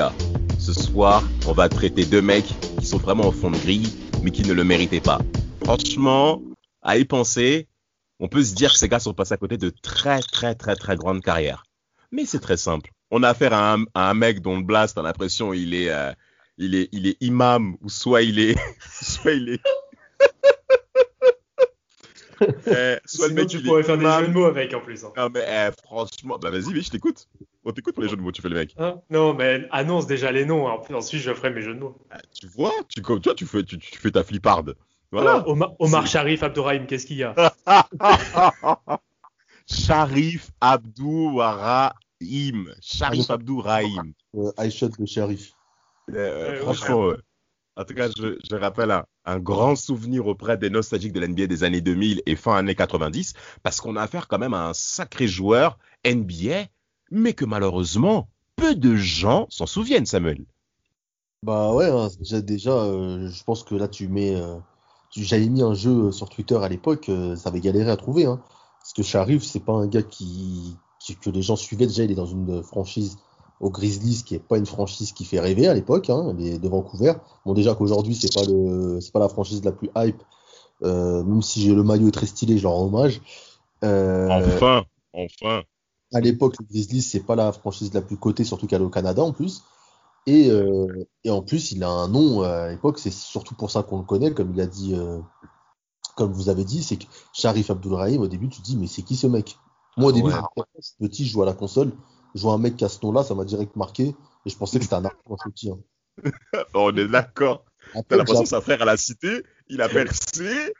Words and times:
Gars, 0.00 0.14
ce 0.58 0.72
soir, 0.72 1.22
on 1.46 1.52
va 1.52 1.68
traiter 1.68 2.06
deux 2.06 2.22
mecs 2.22 2.54
qui 2.78 2.86
sont 2.86 2.96
vraiment 2.96 3.26
au 3.26 3.32
fond 3.32 3.50
de 3.50 3.58
grille, 3.58 3.92
mais 4.22 4.30
qui 4.30 4.42
ne 4.48 4.54
le 4.54 4.64
méritaient 4.64 5.02
pas. 5.02 5.20
Franchement, 5.62 6.40
à 6.80 6.96
y 6.96 7.04
penser, 7.04 7.68
on 8.18 8.26
peut 8.26 8.42
se 8.42 8.54
dire 8.54 8.72
que 8.72 8.78
ces 8.78 8.88
gars 8.88 8.98
sont 8.98 9.12
passés 9.12 9.34
à 9.34 9.36
côté 9.36 9.58
de 9.58 9.68
très 9.68 10.20
très 10.20 10.54
très 10.54 10.74
très 10.74 10.96
grandes 10.96 11.20
carrières. 11.20 11.64
Mais 12.12 12.24
c'est 12.24 12.38
très 12.38 12.56
simple. 12.56 12.90
On 13.10 13.22
a 13.22 13.28
affaire 13.28 13.52
à 13.52 13.74
un, 13.74 13.84
à 13.92 14.08
un 14.08 14.14
mec 14.14 14.40
dont 14.40 14.56
le 14.56 14.62
blast, 14.62 14.94
t'as 14.94 15.02
l'impression 15.02 15.52
il 15.52 15.74
est, 15.74 15.90
euh, 15.90 16.12
il 16.56 16.74
est, 16.74 16.88
il 16.92 17.06
est 17.06 17.18
imam 17.20 17.76
ou 17.82 17.90
soit 17.90 18.22
il 18.22 18.38
est, 18.38 18.56
soit 19.02 19.32
il 19.32 19.50
est. 19.50 19.60
Eh, 22.66 22.96
soit 23.04 23.28
le 23.28 23.34
mec, 23.34 23.48
tu 23.48 23.62
pourrais 23.62 23.82
faire 23.82 23.96
imam. 23.96 24.20
des 24.20 24.26
jeux 24.26 24.32
de 24.32 24.38
mots 24.38 24.46
avec 24.46 24.72
en 24.72 24.80
plus. 24.80 25.04
Hein. 25.04 25.12
Non 25.14 25.28
mais 25.28 25.44
eh, 25.46 25.72
franchement, 25.84 26.38
bah 26.38 26.50
vas-y, 26.50 26.72
mais 26.72 26.80
je 26.80 26.88
t'écoute. 26.88 27.26
On 27.64 27.72
t'écoute 27.72 27.94
pour 27.94 28.02
les 28.02 28.08
jeux 28.08 28.16
de 28.16 28.22
mots, 28.22 28.32
tu 28.32 28.40
fais 28.40 28.48
le 28.48 28.56
mec. 28.56 28.74
Hein 28.78 29.00
non, 29.10 29.34
mais 29.34 29.68
annonce 29.70 30.06
déjà 30.06 30.32
les 30.32 30.46
noms, 30.46 30.68
hein. 30.68 30.78
ensuite 30.94 31.20
je 31.20 31.34
ferai 31.34 31.50
mes 31.50 31.60
jeux 31.60 31.74
de 31.74 31.80
mots. 31.80 31.98
Ah, 32.10 32.18
tu 32.34 32.46
vois, 32.46 32.72
tu, 32.88 33.02
toi, 33.02 33.34
tu 33.34 33.44
fais, 33.46 33.62
tu, 33.62 33.78
tu 33.78 33.98
fais 33.98 34.10
ta 34.10 34.24
flipparde. 34.24 34.76
Voilà. 35.12 35.46
Omar, 35.48 35.72
Omar 35.78 36.06
Sharif 36.06 36.42
Abdourahim, 36.42 36.86
qu'est-ce 36.86 37.04
qu'il 37.04 37.18
y 37.18 37.24
a? 37.24 37.34
Sharif 39.66 40.50
Abdourahim. 40.60 42.02
Sharif 42.80 43.30
Abdourahim. 43.30 44.14
Euh, 44.36 44.52
I 44.58 44.70
shot 44.70 44.90
de 44.98 45.06
Sharif. 45.06 45.52
Euh, 46.12 46.52
ouais, 46.52 46.56
franchement, 46.58 47.06
ouais. 47.08 47.16
en 47.76 47.84
tout 47.84 47.94
cas, 47.94 48.08
je, 48.16 48.38
je 48.48 48.56
rappelle 48.56 48.90
un, 48.90 49.04
un, 49.24 49.38
grand 49.38 49.76
souvenir 49.76 50.26
auprès 50.26 50.56
des 50.56 50.70
nostalgiques 50.70 51.12
de 51.12 51.20
l'NBA 51.20 51.46
des 51.46 51.62
années 51.64 51.80
2000 51.80 52.22
et 52.26 52.36
fin 52.36 52.56
années 52.56 52.74
90, 52.74 53.34
parce 53.62 53.80
qu'on 53.80 53.96
a 53.96 54.02
affaire 54.02 54.28
quand 54.28 54.38
même 54.38 54.54
à 54.54 54.68
un 54.68 54.74
sacré 54.74 55.28
joueur 55.28 55.78
NBA, 56.04 56.66
mais 57.10 57.32
que 57.32 57.44
malheureusement, 57.44 58.28
peu 58.56 58.74
de 58.74 58.96
gens 58.96 59.46
s'en 59.50 59.66
souviennent, 59.66 60.06
Samuel. 60.06 60.44
Bah 61.42 61.72
ouais, 61.72 61.88
hein, 61.88 62.08
déjà, 62.18 62.40
déjà 62.40 62.72
euh, 62.72 63.28
je 63.28 63.44
pense 63.44 63.64
que 63.64 63.74
là, 63.74 63.88
tu 63.88 64.08
mets. 64.08 64.34
Euh, 64.36 64.56
j'avais 65.16 65.48
mis 65.48 65.62
un 65.62 65.74
jeu 65.74 66.12
sur 66.12 66.28
Twitter 66.28 66.56
à 66.56 66.68
l'époque, 66.68 67.08
euh, 67.08 67.34
ça 67.34 67.48
avait 67.48 67.60
galéré 67.60 67.90
à 67.90 67.96
trouver. 67.96 68.26
Hein, 68.26 68.40
parce 68.80 68.92
que 68.92 69.02
Sharif, 69.02 69.42
c'est 69.42 69.64
pas 69.64 69.72
un 69.72 69.86
gars 69.86 70.02
qui, 70.02 70.76
qui, 71.00 71.16
que 71.16 71.30
les 71.30 71.42
gens 71.42 71.56
suivaient 71.56 71.86
déjà. 71.86 72.04
Il 72.04 72.10
est 72.10 72.14
dans 72.14 72.26
une 72.26 72.62
franchise 72.62 73.16
au 73.60 73.70
Grizzlies, 73.70 74.22
qui 74.24 74.34
est 74.34 74.38
pas 74.38 74.58
une 74.58 74.66
franchise 74.66 75.12
qui 75.12 75.24
fait 75.24 75.40
rêver 75.40 75.66
à 75.68 75.74
l'époque, 75.74 76.10
hein, 76.10 76.34
les 76.38 76.58
de 76.58 76.68
Vancouver. 76.68 77.14
Bon, 77.44 77.54
déjà 77.54 77.74
qu'aujourd'hui, 77.74 78.14
c'est 78.14 78.32
pas 78.32 78.44
le, 78.46 79.00
c'est 79.00 79.12
pas 79.12 79.20
la 79.20 79.28
franchise 79.28 79.64
la 79.64 79.72
plus 79.72 79.90
hype. 79.96 80.22
Euh, 80.82 81.22
même 81.22 81.42
si 81.42 81.60
j'ai 81.60 81.74
le 81.74 81.82
maillot 81.82 82.08
est 82.08 82.12
très 82.12 82.26
stylé, 82.26 82.56
je 82.56 82.62
leur 82.62 82.72
rends 82.72 82.86
hommage. 82.86 83.20
Euh, 83.84 84.28
enfin, 84.28 84.84
enfin. 85.12 85.62
À 86.12 86.20
l'époque, 86.20 86.56
le 86.58 86.66
Grizzlies, 86.66 87.02
c'est 87.02 87.20
pas 87.20 87.36
la 87.36 87.52
franchise 87.52 87.92
la 87.94 88.02
plus 88.02 88.16
cotée, 88.16 88.44
surtout 88.44 88.66
qu'elle 88.66 88.82
est 88.82 88.84
au 88.84 88.90
Canada 88.90 89.22
en 89.22 89.32
plus. 89.32 89.62
Et, 90.26 90.50
euh, 90.50 91.06
et, 91.24 91.30
en 91.30 91.42
plus, 91.42 91.72
il 91.72 91.82
a 91.82 91.88
un 91.88 92.08
nom 92.08 92.42
à 92.42 92.68
l'époque, 92.68 92.98
c'est 92.98 93.12
surtout 93.12 93.54
pour 93.54 93.70
ça 93.70 93.82
qu'on 93.82 93.98
le 93.98 94.04
connaît, 94.04 94.32
comme 94.32 94.52
il 94.52 94.60
a 94.60 94.66
dit, 94.66 94.94
euh, 94.94 95.18
comme 96.16 96.32
vous 96.32 96.48
avez 96.48 96.64
dit, 96.64 96.82
c'est 96.82 96.96
que 96.96 97.06
Sharif 97.32 97.70
Abdulrahim, 97.70 98.20
au 98.20 98.28
début, 98.28 98.48
tu 98.48 98.60
te 98.60 98.64
dis, 98.64 98.76
mais 98.76 98.86
c'est 98.86 99.02
qui 99.02 99.16
ce 99.16 99.26
mec? 99.26 99.56
Moi, 99.96 100.10
au 100.10 100.12
début, 100.12 100.30
ouais. 100.30 100.64
petit, 101.00 101.24
je 101.24 101.32
joue 101.32 101.42
à 101.42 101.46
la 101.46 101.52
console, 101.52 101.92
je 102.34 102.42
vois 102.42 102.54
un 102.54 102.58
mec 102.58 102.76
qui 102.76 102.84
a 102.84 102.88
ce 102.88 102.98
nom-là, 103.04 103.22
ça 103.22 103.34
m'a 103.34 103.44
direct 103.44 103.76
marqué, 103.76 104.14
et 104.44 104.50
je 104.50 104.56
pensais 104.56 104.78
que 104.78 104.84
c'était 104.84 104.96
un 104.96 105.04
arbre 105.04 105.36
petit. 105.44 105.70
Hein. 105.70 105.78
On 106.74 106.94
est 106.96 107.08
d'accord. 107.08 107.64
T'as 108.08 108.16
l'impression 108.16 108.42
que 108.42 108.48
sa 108.48 108.60
frère 108.60 108.82
à 108.82 108.84
la 108.84 108.96
cité, 108.96 109.42
il 109.68 109.80
a 109.80 109.88
percé. 109.88 110.74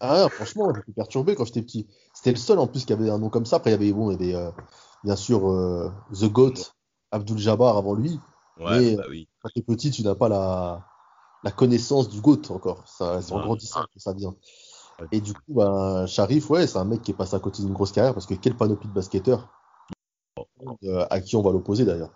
ah, 0.00 0.28
franchement, 0.30 0.72
j'étais 0.74 0.92
perturbé 0.92 1.34
quand 1.34 1.44
j'étais 1.44 1.62
petit. 1.62 1.86
C'était 2.24 2.38
le 2.38 2.40
seul 2.40 2.58
en 2.58 2.66
plus 2.66 2.86
qui 2.86 2.92
avait 2.94 3.10
un 3.10 3.18
nom 3.18 3.28
comme 3.28 3.44
ça. 3.44 3.56
Après, 3.56 3.68
il 3.68 3.74
y 3.74 3.76
avait, 3.76 3.92
bon, 3.92 4.10
il 4.10 4.14
y 4.14 4.34
avait 4.34 4.46
euh, 4.46 4.50
bien 5.04 5.14
sûr 5.14 5.46
euh, 5.50 5.90
The 6.14 6.24
Goat, 6.24 6.54
Abdul 7.10 7.36
Jabbar 7.36 7.76
avant 7.76 7.92
lui. 7.92 8.18
Ouais, 8.58 8.78
mais 8.80 8.96
bah 8.96 9.04
oui. 9.10 9.28
quand 9.42 9.50
t'es 9.54 9.60
petit, 9.60 9.90
tu 9.90 10.02
n'as 10.02 10.14
pas 10.14 10.30
la, 10.30 10.86
la 11.42 11.50
connaissance 11.50 12.08
du 12.08 12.22
GOAT 12.22 12.40
encore. 12.48 12.88
Ça, 12.88 13.20
c'est 13.20 13.34
en 13.34 13.40
grandissant 13.40 13.82
que 13.82 14.00
ça 14.00 14.14
vient. 14.14 14.34
Et 15.12 15.20
du 15.20 15.34
coup, 15.34 15.52
bah, 15.52 16.06
Sharif, 16.06 16.48
ouais, 16.48 16.66
c'est 16.66 16.78
un 16.78 16.86
mec 16.86 17.02
qui 17.02 17.10
est 17.10 17.14
passé 17.14 17.36
à 17.36 17.40
côté 17.40 17.62
d'une 17.62 17.74
grosse 17.74 17.92
carrière 17.92 18.14
parce 18.14 18.24
que 18.24 18.32
quelle 18.32 18.56
panoplie 18.56 18.88
de 18.88 18.94
basketteurs 18.94 19.46
euh, 20.84 21.06
à 21.10 21.20
qui 21.20 21.36
on 21.36 21.42
va 21.42 21.52
l'opposer 21.52 21.84
d'ailleurs. 21.84 22.12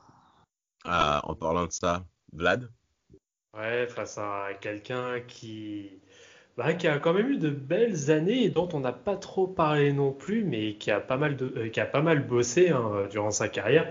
Ah, 0.86 1.20
en 1.24 1.34
parlant 1.34 1.66
de 1.66 1.72
ça, 1.72 2.02
Vlad? 2.32 2.70
Ouais, 3.54 3.86
face 3.88 4.16
à 4.16 4.54
quelqu'un 4.58 5.20
qui, 5.20 6.00
bah, 6.58 6.74
qui 6.74 6.88
a 6.88 6.98
quand 6.98 7.14
même 7.14 7.30
eu 7.30 7.38
de 7.38 7.50
belles 7.50 8.10
années 8.10 8.42
et 8.42 8.48
dont 8.48 8.68
on 8.72 8.80
n'a 8.80 8.90
pas 8.90 9.14
trop 9.14 9.46
parlé 9.46 9.92
non 9.92 10.10
plus, 10.10 10.42
mais 10.42 10.74
qui 10.74 10.90
a 10.90 10.98
pas 10.98 11.16
mal, 11.16 11.36
de, 11.36 11.54
euh, 11.56 11.68
qui 11.68 11.78
a 11.78 11.86
pas 11.86 12.02
mal 12.02 12.26
bossé 12.26 12.70
hein, 12.70 13.06
durant 13.12 13.30
sa 13.30 13.48
carrière. 13.48 13.86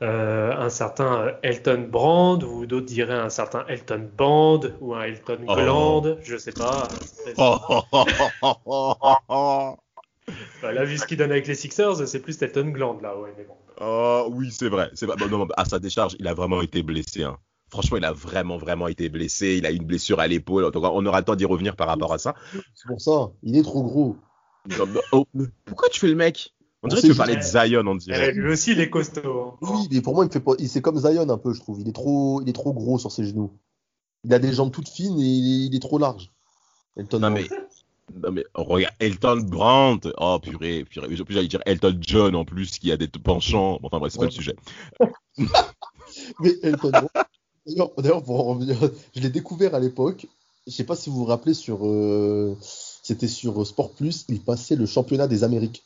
Euh, 0.00 0.52
un 0.56 0.70
certain 0.70 1.32
Elton 1.42 1.88
Brand, 1.90 2.40
ou 2.44 2.66
d'autres 2.66 2.86
diraient 2.86 3.14
un 3.14 3.30
certain 3.30 3.64
Elton 3.68 4.08
Band, 4.16 4.60
ou 4.80 4.94
un 4.94 5.02
Elton 5.02 5.38
Oh. 5.48 5.54
Gland, 5.56 6.02
je 6.22 6.36
sais 6.36 6.52
pas. 6.52 6.86
Oh. 7.36 9.74
Bah, 10.62 10.72
là, 10.72 10.86
vu 10.86 10.96
ce 10.96 11.06
qu'il 11.06 11.18
donne 11.18 11.32
avec 11.32 11.46
les 11.46 11.54
Sixers, 11.54 12.08
c'est 12.08 12.20
plus 12.20 12.40
Elton 12.40 12.70
Gland, 12.70 12.98
là, 13.02 13.14
ouais, 13.18 13.34
mais 13.36 13.44
bon. 13.44 13.56
Oh, 13.78 14.28
oui, 14.30 14.50
c'est 14.50 14.70
vrai. 14.70 14.88
C'est 14.94 15.04
vrai. 15.04 15.16
Bon, 15.18 15.28
non, 15.28 15.46
à 15.54 15.66
sa 15.66 15.78
décharge, 15.78 16.16
il 16.18 16.26
a 16.26 16.32
vraiment 16.32 16.62
été 16.62 16.82
blessé. 16.82 17.24
Hein. 17.24 17.36
Franchement, 17.74 17.96
il 17.96 18.04
a 18.04 18.12
vraiment, 18.12 18.56
vraiment 18.56 18.86
été 18.86 19.08
blessé. 19.08 19.56
Il 19.58 19.66
a 19.66 19.72
eu 19.72 19.74
une 19.74 19.84
blessure 19.84 20.20
à 20.20 20.28
l'épaule. 20.28 20.64
En 20.64 20.70
tout 20.70 20.80
cas, 20.80 20.90
on 20.92 21.04
aura 21.06 21.18
le 21.18 21.24
temps 21.24 21.34
d'y 21.34 21.44
revenir 21.44 21.74
par 21.74 21.88
rapport 21.88 22.12
à 22.12 22.18
ça. 22.18 22.36
C'est 22.72 22.86
pour 22.86 23.00
ça, 23.00 23.32
il 23.42 23.56
est 23.56 23.64
trop 23.64 23.82
gros. 23.82 24.16
Oh, 25.10 25.26
pourquoi 25.64 25.88
tu 25.88 25.98
fais 25.98 26.06
le 26.06 26.14
mec? 26.14 26.54
On 26.84 26.86
dirait 26.86 27.02
que 27.02 27.06
tu 27.08 27.14
parler 27.16 27.34
de 27.34 27.42
Zion, 27.42 27.84
on 27.84 27.96
dirait. 27.96 28.30
Lui 28.30 28.52
aussi, 28.52 28.72
il 28.72 28.80
est 28.80 28.90
costaud. 28.90 29.56
Hein. 29.60 29.66
Oui, 29.68 29.88
mais 29.90 30.02
pour 30.02 30.14
moi, 30.14 30.24
il 30.24 30.28
me 30.28 30.32
fait 30.32 30.38
pas... 30.38 30.52
c'est 30.64 30.82
comme 30.82 30.98
Zion 30.98 31.28
un 31.28 31.36
peu, 31.36 31.52
je 31.52 31.58
trouve. 31.58 31.80
Il 31.80 31.88
est 31.88 31.92
trop, 31.92 32.42
il 32.42 32.48
est 32.48 32.52
trop 32.52 32.72
gros 32.72 32.96
sur 32.96 33.10
ses 33.10 33.24
genoux. 33.24 33.58
Il 34.22 34.32
a 34.32 34.38
des 34.38 34.52
jambes 34.52 34.70
toutes 34.70 34.88
fines 34.88 35.18
et 35.18 35.24
il 35.24 35.64
est, 35.64 35.66
il 35.66 35.74
est 35.74 35.80
trop 35.80 35.98
large. 35.98 36.30
Elton 36.96 37.18
non, 37.18 37.30
mais... 37.30 37.48
non 38.22 38.30
mais 38.30 38.44
regarde, 38.54 38.94
Elton 39.00 39.40
Brandt. 39.40 40.12
Oh 40.16 40.38
purée, 40.40 40.84
purée. 40.84 41.08
Plus 41.08 41.24
j'allais 41.34 41.48
dire 41.48 41.62
Elton 41.66 41.98
John 42.00 42.36
en 42.36 42.44
plus, 42.44 42.78
qui 42.78 42.92
a 42.92 42.96
des 42.96 43.08
penchants. 43.08 43.80
Enfin 43.82 43.98
bref, 43.98 44.12
c'est 44.12 44.20
ouais. 44.20 44.28
pas 44.28 44.30
le 44.30 44.30
sujet. 44.30 44.54
mais 46.40 46.52
Elton 46.62 46.90
Brandt. 46.90 47.33
D'ailleurs, 47.66 48.22
pour 48.22 48.40
en 48.40 48.44
revenir, 48.54 48.76
je 49.14 49.20
l'ai 49.20 49.30
découvert 49.30 49.74
à 49.74 49.80
l'époque. 49.80 50.26
Je 50.66 50.72
sais 50.72 50.84
pas 50.84 50.96
si 50.96 51.10
vous 51.10 51.16
vous 51.16 51.24
rappelez 51.24 51.54
sur, 51.54 51.86
euh... 51.86 52.56
c'était 53.02 53.28
sur 53.28 53.66
Sport 53.66 53.90
Plus. 53.90 54.24
Il 54.28 54.40
passait 54.40 54.76
le 54.76 54.86
championnat 54.86 55.28
des 55.28 55.44
Amériques. 55.44 55.82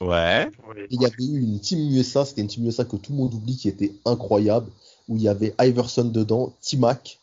Ouais. 0.00 0.50
Il 0.90 1.02
y 1.02 1.04
avait 1.04 1.24
eu 1.24 1.40
une 1.40 1.60
team 1.60 1.90
USA, 1.90 2.24
c'était 2.24 2.40
une 2.40 2.46
team 2.46 2.66
USA 2.66 2.84
que 2.84 2.96
tout 2.96 3.12
le 3.12 3.18
monde 3.18 3.34
oublie 3.34 3.56
qui 3.56 3.68
était 3.68 3.92
incroyable, 4.06 4.70
où 5.08 5.16
il 5.16 5.22
y 5.22 5.28
avait 5.28 5.54
Iverson 5.60 6.04
dedans, 6.04 6.54
T-Mac, 6.62 7.18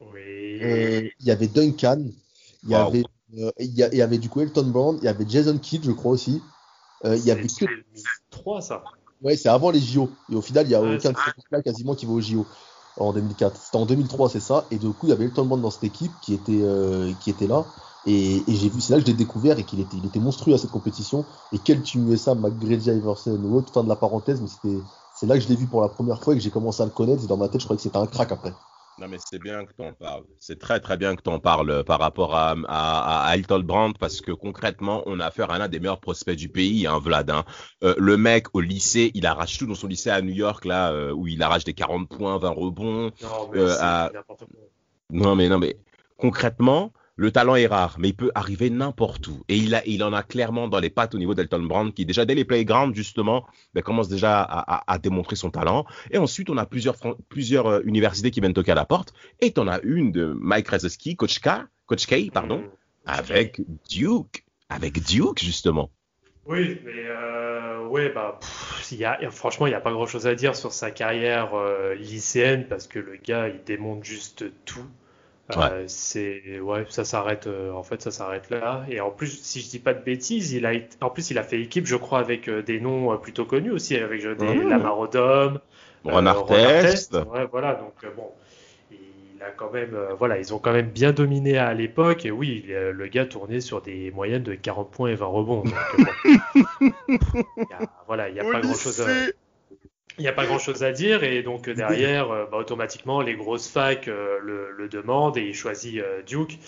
oui. 0.00 0.62
euh, 0.62 1.08
il 1.20 1.26
y 1.26 1.30
avait 1.30 1.46
Duncan, 1.46 2.04
il 2.64 2.70
y, 2.70 2.74
wow. 2.74 2.80
avait, 2.88 3.04
euh, 3.38 3.50
il, 3.58 3.74
y, 3.74 3.82
a, 3.82 3.88
il 3.92 3.98
y 3.98 4.02
avait 4.02 4.18
du 4.18 4.28
coup 4.28 4.42
Elton 4.42 4.66
Brand, 4.66 4.98
il 5.00 5.06
y 5.06 5.08
avait 5.08 5.24
Jason 5.26 5.56
Kidd, 5.56 5.84
je 5.84 5.92
crois 5.92 6.12
aussi. 6.12 6.42
Euh, 7.06 7.16
il 7.16 7.24
y 7.24 7.30
avait 7.30 7.46
que 7.46 7.64
3 8.30 8.60
ça. 8.60 8.84
Ouais, 9.22 9.36
c'est 9.36 9.48
avant 9.48 9.70
les 9.70 9.80
JO. 9.80 10.10
Et 10.30 10.34
au 10.34 10.42
final, 10.42 10.66
il 10.66 10.70
n'y 10.70 10.74
a 10.74 10.82
ouais, 10.82 10.96
aucun 10.96 11.12
de 11.12 11.16
ces 11.16 11.42
là 11.50 11.62
quasiment 11.62 11.94
qui 11.94 12.04
va 12.04 12.12
aux 12.12 12.20
JO 12.20 12.46
en 12.98 13.12
2004. 13.12 13.56
C'était 13.56 13.76
en 13.76 13.86
2003, 13.86 14.28
c'est 14.30 14.40
ça. 14.40 14.64
Et 14.70 14.76
du 14.76 14.88
coup, 14.88 15.06
il 15.06 15.10
y 15.10 15.12
avait 15.12 15.24
Elton 15.24 15.44
Brand 15.44 15.60
dans 15.60 15.70
cette 15.70 15.84
équipe 15.84 16.12
qui 16.20 16.34
était, 16.34 16.62
euh, 16.62 17.12
qui 17.20 17.30
était 17.30 17.46
là. 17.46 17.64
Et, 18.06 18.36
et 18.46 18.54
j'ai 18.54 18.68
vu, 18.68 18.80
c'est 18.80 18.92
là 18.92 19.00
que 19.00 19.06
je 19.06 19.10
l'ai 19.10 19.16
découvert 19.16 19.58
et 19.58 19.64
qu'il 19.64 19.80
était, 19.80 19.96
il 19.96 20.06
était 20.06 20.20
monstrueux 20.20 20.54
à 20.54 20.58
cette 20.58 20.70
compétition. 20.70 21.24
Et 21.52 21.58
quel 21.58 21.82
team 21.82 22.10
USA, 22.10 22.34
McGrady 22.34 22.90
Iverson 22.90 23.38
ou 23.42 23.56
autre, 23.56 23.72
fin 23.72 23.82
de 23.82 23.88
la 23.88 23.96
parenthèse, 23.96 24.40
mais 24.40 24.48
c'était, 24.48 24.80
c'est 25.14 25.26
là 25.26 25.34
que 25.34 25.40
je 25.40 25.48
l'ai 25.48 25.56
vu 25.56 25.66
pour 25.66 25.80
la 25.80 25.88
première 25.88 26.22
fois 26.22 26.34
et 26.34 26.36
que 26.36 26.42
j'ai 26.42 26.50
commencé 26.50 26.82
à 26.82 26.86
le 26.86 26.92
connaître. 26.92 27.24
Et 27.24 27.26
dans 27.26 27.36
ma 27.36 27.48
tête, 27.48 27.60
je 27.60 27.66
croyais 27.66 27.78
que 27.78 27.82
c'était 27.82 27.98
un 27.98 28.06
crack 28.06 28.30
après. 28.32 28.54
Non, 28.98 29.08
mais 29.08 29.18
c'est 29.24 29.38
bien 29.38 29.64
que 29.66 29.72
tu 29.74 29.82
en 29.82 29.92
parles. 29.92 30.24
C'est 30.38 30.58
très, 30.58 30.80
très 30.80 30.96
bien 30.96 31.16
que 31.16 31.22
tu 31.22 31.28
en 31.28 31.38
parles 31.38 31.84
par 31.84 32.00
rapport 32.00 32.34
à, 32.34 32.54
à, 32.66 33.28
à 33.28 33.36
Elton 33.36 33.60
Brandt 33.60 33.98
parce 33.98 34.22
que 34.22 34.32
concrètement, 34.32 35.02
on 35.04 35.20
a 35.20 35.26
affaire 35.26 35.50
à 35.50 35.58
l'un 35.58 35.68
des 35.68 35.80
meilleurs 35.80 36.00
prospects 36.00 36.36
du 36.36 36.48
pays, 36.48 36.86
hein, 36.86 36.98
Vlad. 36.98 37.30
Hein. 37.30 37.44
Euh, 37.84 37.94
le 37.98 38.16
mec, 38.16 38.46
au 38.54 38.60
lycée, 38.60 39.10
il 39.14 39.26
arrache 39.26 39.58
tout 39.58 39.66
dans 39.66 39.74
son 39.74 39.86
lycée 39.86 40.08
à 40.08 40.22
New 40.22 40.32
York, 40.32 40.64
là, 40.64 40.92
euh, 40.92 41.12
où 41.12 41.26
il 41.26 41.42
arrache 41.42 41.64
des 41.64 41.74
40 41.74 42.08
points, 42.08 42.38
20 42.38 42.48
rebonds. 42.50 43.10
Non, 43.22 43.50
mais 43.52 43.58
euh, 43.58 43.76
à... 43.80 44.10
non, 45.10 45.36
mais 45.36 45.48
non, 45.48 45.58
mais 45.58 45.76
concrètement, 46.16 46.92
le 47.16 47.30
talent 47.30 47.56
est 47.56 47.66
rare, 47.66 47.96
mais 47.98 48.10
il 48.10 48.14
peut 48.14 48.30
arriver 48.34 48.68
n'importe 48.68 49.26
où. 49.28 49.42
Et 49.48 49.56
il, 49.56 49.74
a, 49.74 49.84
il 49.86 50.04
en 50.04 50.12
a 50.12 50.22
clairement 50.22 50.68
dans 50.68 50.78
les 50.78 50.90
pattes 50.90 51.14
au 51.14 51.18
niveau 51.18 51.34
d'Elton 51.34 51.62
Brand, 51.62 51.92
qui 51.92 52.04
déjà 52.04 52.26
dès 52.26 52.34
les 52.34 52.44
playgrounds, 52.44 52.94
justement, 52.94 53.46
ben, 53.74 53.82
commence 53.82 54.08
déjà 54.08 54.42
à, 54.42 54.92
à, 54.92 54.98
démontrer 54.98 55.34
son 55.34 55.50
talent. 55.50 55.86
Et 56.10 56.18
ensuite, 56.18 56.50
on 56.50 56.58
a 56.58 56.66
plusieurs, 56.66 56.96
plusieurs 57.30 57.66
euh, 57.66 57.80
universités 57.84 58.30
qui 58.30 58.40
viennent 58.40 58.52
toquer 58.52 58.72
à 58.72 58.74
la 58.74 58.84
porte. 58.84 59.14
Et 59.40 59.52
on 59.56 59.66
a 59.66 59.80
une 59.82 60.12
de 60.12 60.36
Mike 60.38 60.66
Krzyzewski, 60.66 61.16
Coach 61.16 61.40
K, 61.40 61.48
Coach 61.86 62.06
K, 62.06 62.30
pardon, 62.30 62.58
mmh. 62.58 62.70
avec 63.06 63.62
Duke. 63.88 64.44
Avec 64.68 65.02
Duke, 65.02 65.42
justement. 65.42 65.90
Oui, 66.44 66.80
mais 66.84 67.06
euh, 67.06 67.86
ouais, 67.86 68.10
bah, 68.10 68.38
y 68.92 69.04
a, 69.04 69.30
franchement, 69.30 69.66
il 69.66 69.70
n'y 69.70 69.76
a 69.76 69.80
pas 69.80 69.92
grand 69.92 70.06
chose 70.06 70.26
à 70.26 70.34
dire 70.34 70.54
sur 70.54 70.72
sa 70.72 70.90
carrière 70.90 71.54
euh, 71.54 71.94
lycéenne 71.94 72.66
parce 72.68 72.86
que 72.86 72.98
le 72.98 73.16
gars, 73.16 73.48
il 73.48 73.64
démonte 73.64 74.04
juste 74.04 74.44
tout. 74.66 74.86
Euh, 75.54 75.84
c'est 75.86 76.58
ouais, 76.60 76.84
ça 76.88 77.04
s'arrête. 77.04 77.46
Euh, 77.46 77.72
en 77.72 77.82
fait, 77.82 78.02
ça 78.02 78.10
s'arrête 78.10 78.50
là. 78.50 78.84
Et 78.88 79.00
en 79.00 79.10
plus, 79.10 79.40
si 79.42 79.60
je 79.60 79.70
dis 79.70 79.78
pas 79.78 79.94
de 79.94 80.02
bêtises, 80.02 80.52
il 80.52 80.66
a 80.66 80.72
en 81.00 81.10
plus 81.10 81.30
il 81.30 81.38
a 81.38 81.44
fait 81.44 81.60
équipe, 81.60 81.86
je 81.86 81.96
crois, 81.96 82.18
avec 82.18 82.48
euh, 82.48 82.62
des 82.62 82.80
noms 82.80 83.16
plutôt 83.18 83.44
connus 83.44 83.70
aussi, 83.70 83.96
avec 83.96 84.22
des 84.22 84.44
mmh. 84.44 84.68
Lamar 84.68 84.98
Odom, 84.98 85.60
Ron 86.04 86.26
Artest. 86.26 87.14
Ouais, 87.14 87.46
voilà. 87.50 87.74
Donc 87.74 87.94
bon, 88.16 88.30
il 88.90 89.40
a 89.40 89.50
quand 89.50 89.70
même, 89.72 89.96
voilà, 90.18 90.38
ils 90.38 90.52
ont 90.52 90.58
quand 90.58 90.72
même 90.72 90.90
bien 90.90 91.12
dominé 91.12 91.58
à 91.58 91.72
l'époque. 91.74 92.26
Et 92.26 92.32
oui, 92.32 92.64
le 92.68 93.06
gars 93.06 93.26
tournait 93.26 93.60
sur 93.60 93.80
des 93.82 94.10
moyennes 94.10 94.42
de 94.42 94.54
40 94.54 94.90
points 94.90 95.10
et 95.10 95.14
20 95.14 95.26
rebonds. 95.26 95.62
Donc, 95.62 95.74
bon, 95.98 96.92
voilà, 98.08 98.28
il 98.28 98.34
n'y 98.34 98.40
a 98.40 98.44
pas 98.44 98.60
grand 98.60 98.74
chose. 98.74 99.00
À 99.00 99.06
il 100.18 100.22
n'y 100.22 100.28
a 100.28 100.32
pas 100.32 100.46
grand 100.46 100.58
chose 100.58 100.82
à 100.82 100.92
dire 100.92 101.24
et 101.24 101.42
donc 101.42 101.68
derrière, 101.68 102.30
euh, 102.30 102.46
bah, 102.50 102.58
automatiquement, 102.58 103.20
les 103.20 103.34
grosses 103.34 103.68
facs 103.68 104.08
euh, 104.08 104.38
le, 104.40 104.88
demandent 104.88 105.36
et 105.36 105.48
il 105.48 105.54
choisit 105.54 105.98
euh, 105.98 106.22
Duke 106.22 106.58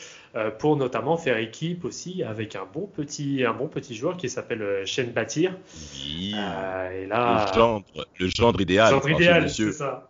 pour 0.59 0.77
notamment 0.77 1.17
faire 1.17 1.39
équipe 1.39 1.85
aussi 1.85 2.23
avec 2.23 2.55
un 2.55 2.67
bon 2.73 2.87
petit, 2.87 3.45
un 3.45 3.55
bon 3.55 3.67
petit 3.67 3.97
joueur 3.97 4.17
qui 4.17 4.29
s'appelle 4.29 4.83
Shane 4.85 5.11
Batir. 5.11 5.53
Oui. 5.95 6.33
et 6.33 7.07
là, 7.07 7.47
le 7.49 7.59
gendre, 7.59 7.85
le 8.21 8.29
gendre 8.29 8.61
idéal. 8.61 8.93
Le 8.93 9.01
gendre 9.01 9.11
idéal, 9.11 9.51
c'est 9.51 9.73
ça. 9.73 10.09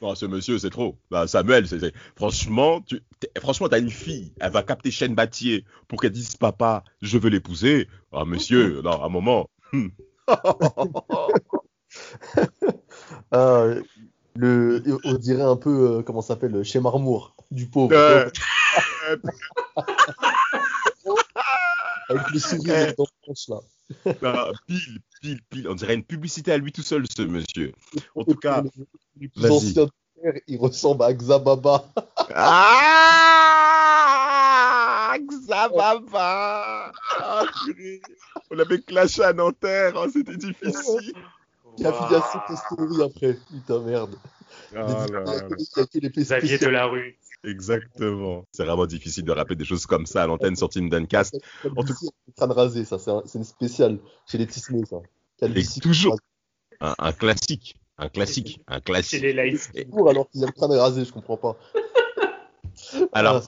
Oh, 0.00 0.14
ce 0.14 0.26
monsieur, 0.26 0.58
c'est 0.58 0.70
trop. 0.70 0.96
Bah, 1.10 1.26
Samuel, 1.26 1.66
c'est, 1.66 1.92
franchement, 2.14 2.82
tu, 2.82 3.00
franchement, 3.40 3.68
t'as 3.68 3.80
une 3.80 3.90
fille, 3.90 4.32
elle 4.38 4.52
va 4.52 4.62
capter 4.62 4.92
Shane 4.92 5.14
Batier 5.14 5.64
pour 5.88 6.00
qu'elle 6.00 6.12
dise 6.12 6.36
papa, 6.36 6.84
je 7.02 7.18
veux 7.18 7.30
l'épouser. 7.30 7.88
Ah, 8.12 8.24
monsieur, 8.24 8.80
non, 8.84 9.02
un 9.02 9.08
moment. 9.08 9.48
Ah, 13.32 13.66
le, 14.36 14.82
on 15.04 15.14
dirait 15.14 15.42
un 15.42 15.56
peu, 15.56 15.98
euh, 15.98 16.02
comment 16.02 16.20
ça 16.22 16.28
s'appelle, 16.28 16.62
chez 16.64 16.80
Marmour, 16.80 17.34
du 17.50 17.66
pauvre. 17.66 17.94
Avec 22.08 22.30
le 22.32 22.38
sourire 22.38 22.94
dans 22.96 23.06
là. 23.48 23.60
Pile, 24.66 25.00
pile, 25.20 25.42
pile. 25.50 25.68
On 25.68 25.74
dirait 25.74 25.94
une 25.94 26.04
publicité 26.04 26.52
à 26.52 26.58
lui 26.58 26.72
tout 26.72 26.82
seul, 26.82 27.04
ce 27.14 27.20
monsieur. 27.22 27.72
En 28.14 28.24
tout 28.24 28.36
cas, 28.36 28.62
le 29.20 29.28
plus 29.28 29.50
ancien 29.50 29.88
il 30.46 30.58
ressemble 30.58 31.02
à 31.04 31.12
Xababa. 31.12 31.84
Ah 32.36 33.04
Xababa 35.20 36.90
ah, 37.20 37.44
On 38.50 38.54
l'avait 38.54 38.80
clashé 38.80 39.22
à 39.22 39.32
Nanterre, 39.32 39.96
hein, 39.96 40.08
c'était 40.12 40.36
difficile. 40.36 41.14
Qui 41.76 41.86
a 41.86 41.92
fini 41.92 42.14
à 42.14 42.22
cette 42.22 42.58
story 42.58 43.02
après. 43.02 43.38
Putain, 43.50 43.80
merde. 43.80 44.16
Ah, 44.76 45.06
Xavier 46.16 46.58
de 46.58 46.68
la 46.68 46.86
rue. 46.86 47.18
Exactement. 47.44 48.44
C'est 48.52 48.64
vraiment 48.64 48.86
difficile 48.86 49.24
de 49.24 49.32
rappeler 49.32 49.56
des 49.56 49.64
choses 49.64 49.86
comme 49.86 50.06
ça 50.06 50.22
à 50.22 50.26
l'antenne 50.26 50.56
sur 50.56 50.68
Team 50.68 50.88
Duncast. 50.88 51.36
En 51.76 51.84
tout 51.84 51.92
cas, 51.92 52.08
crâne 52.36 52.52
rasé, 52.52 52.84
ça, 52.84 52.98
c'est 52.98 53.38
une 53.38 53.44
spéciale 53.44 53.98
chez 54.26 54.38
les 54.38 54.46
Tisnés, 54.46 54.84
ça. 54.86 55.02
Et 55.42 55.80
toujours 55.80 56.16
un, 56.80 56.94
un, 56.98 57.12
classique, 57.12 57.76
un 57.98 58.08
classique, 58.08 58.62
un 58.66 58.80
classique. 58.80 59.20
Chez 59.20 59.32
les 59.32 59.32
lights. 59.32 59.70
alors 60.08 60.30
qu'il 60.30 60.42
a 60.42 60.46
le 60.46 60.52
crâne 60.52 60.72
rasé, 60.72 61.04
je 61.04 61.12
comprends 61.12 61.36
pas. 61.36 61.58
Alors, 63.12 63.42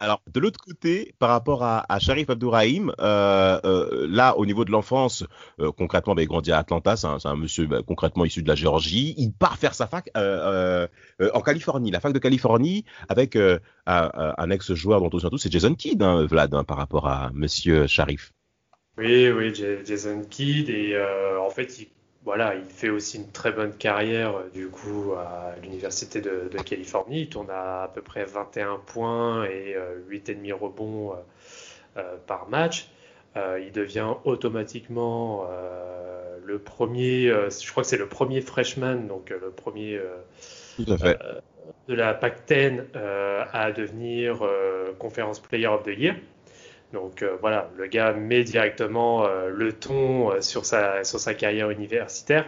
alors, 0.00 0.22
de 0.32 0.40
l'autre 0.40 0.60
côté, 0.60 1.14
par 1.18 1.30
rapport 1.30 1.62
à, 1.62 1.98
Sharif 1.98 2.30
Abdourahim, 2.30 2.92
euh, 3.00 3.60
euh, 3.64 4.06
là, 4.08 4.36
au 4.38 4.46
niveau 4.46 4.64
de 4.64 4.70
l'enfance, 4.70 5.24
euh, 5.60 5.72
concrètement, 5.72 6.14
bah, 6.14 6.22
il 6.22 6.28
grandit 6.28 6.52
à 6.52 6.58
Atlanta, 6.58 6.96
c'est 6.96 7.06
un, 7.06 7.36
monsieur 7.36 7.66
bah, 7.66 7.80
concrètement 7.86 8.24
issu 8.24 8.42
de 8.42 8.48
la 8.48 8.54
Géorgie. 8.54 9.14
Il 9.16 9.32
part 9.32 9.58
faire 9.58 9.74
sa 9.74 9.86
fac 9.86 10.10
en 10.14 11.40
Californie, 11.40 11.90
la 11.90 12.00
fac 12.00 12.12
de 12.12 12.18
Californie, 12.18 12.84
avec 13.08 13.36
un, 13.86 14.50
ex-joueur 14.50 15.00
dont 15.00 15.10
on 15.12 15.18
sait 15.18 15.30
tous, 15.30 15.38
c'est 15.38 15.52
Jason 15.52 15.74
Kidd, 15.74 16.02
hein, 16.02 16.26
Vlad, 16.26 16.54
hein, 16.54 16.64
par 16.64 16.76
rapport 16.76 17.06
à 17.08 17.30
monsieur 17.34 17.86
Sharif. 17.86 18.32
Oui, 18.98 19.30
oui, 19.30 19.54
Jason 19.54 20.22
Kidd, 20.28 20.68
et 20.68 20.96
en 21.40 21.50
fait, 21.50 21.80
il 21.80 21.88
voilà, 22.24 22.54
il 22.54 22.70
fait 22.70 22.88
aussi 22.88 23.16
une 23.16 23.30
très 23.32 23.50
bonne 23.50 23.74
carrière 23.74 24.36
euh, 24.36 24.48
du 24.54 24.68
coup 24.68 25.12
à 25.14 25.56
l'université 25.62 26.20
de, 26.20 26.48
Californie. 26.64 27.22
Il 27.22 27.28
tourne 27.28 27.50
à 27.50 27.84
à 27.84 27.88
peu 27.88 28.00
près 28.00 28.24
21 28.24 28.80
points 28.86 29.44
et 29.44 29.76
8,5 30.08 30.52
euh, 30.52 30.54
rebonds 30.54 31.14
euh, 31.96 32.16
par 32.26 32.48
match. 32.48 32.88
il 33.36 33.72
devient 33.72 34.14
automatiquement 34.24 35.46
le 36.44 36.58
premier, 36.58 37.28
je 37.28 37.70
crois 37.70 37.82
que 37.82 37.88
c'est 37.88 37.96
le 37.96 38.08
premier 38.08 38.40
freshman, 38.40 39.06
donc 39.06 39.30
le 39.30 39.50
premier 39.50 40.00
de 40.78 41.94
la 41.94 42.14
Pac-10 42.14 42.84
à 43.52 43.72
devenir 43.72 44.46
Conference 44.98 45.40
Player 45.40 45.66
of 45.66 45.82
the 45.82 45.98
Year. 45.98 46.14
Donc 46.92 47.22
euh, 47.22 47.36
voilà, 47.40 47.70
le 47.76 47.86
gars 47.86 48.12
met 48.12 48.44
directement 48.44 49.24
euh, 49.24 49.48
le 49.48 49.72
ton 49.72 50.30
euh, 50.30 50.40
sur, 50.40 50.66
sa, 50.66 51.04
sur 51.04 51.18
sa 51.18 51.34
carrière 51.34 51.70
universitaire. 51.70 52.46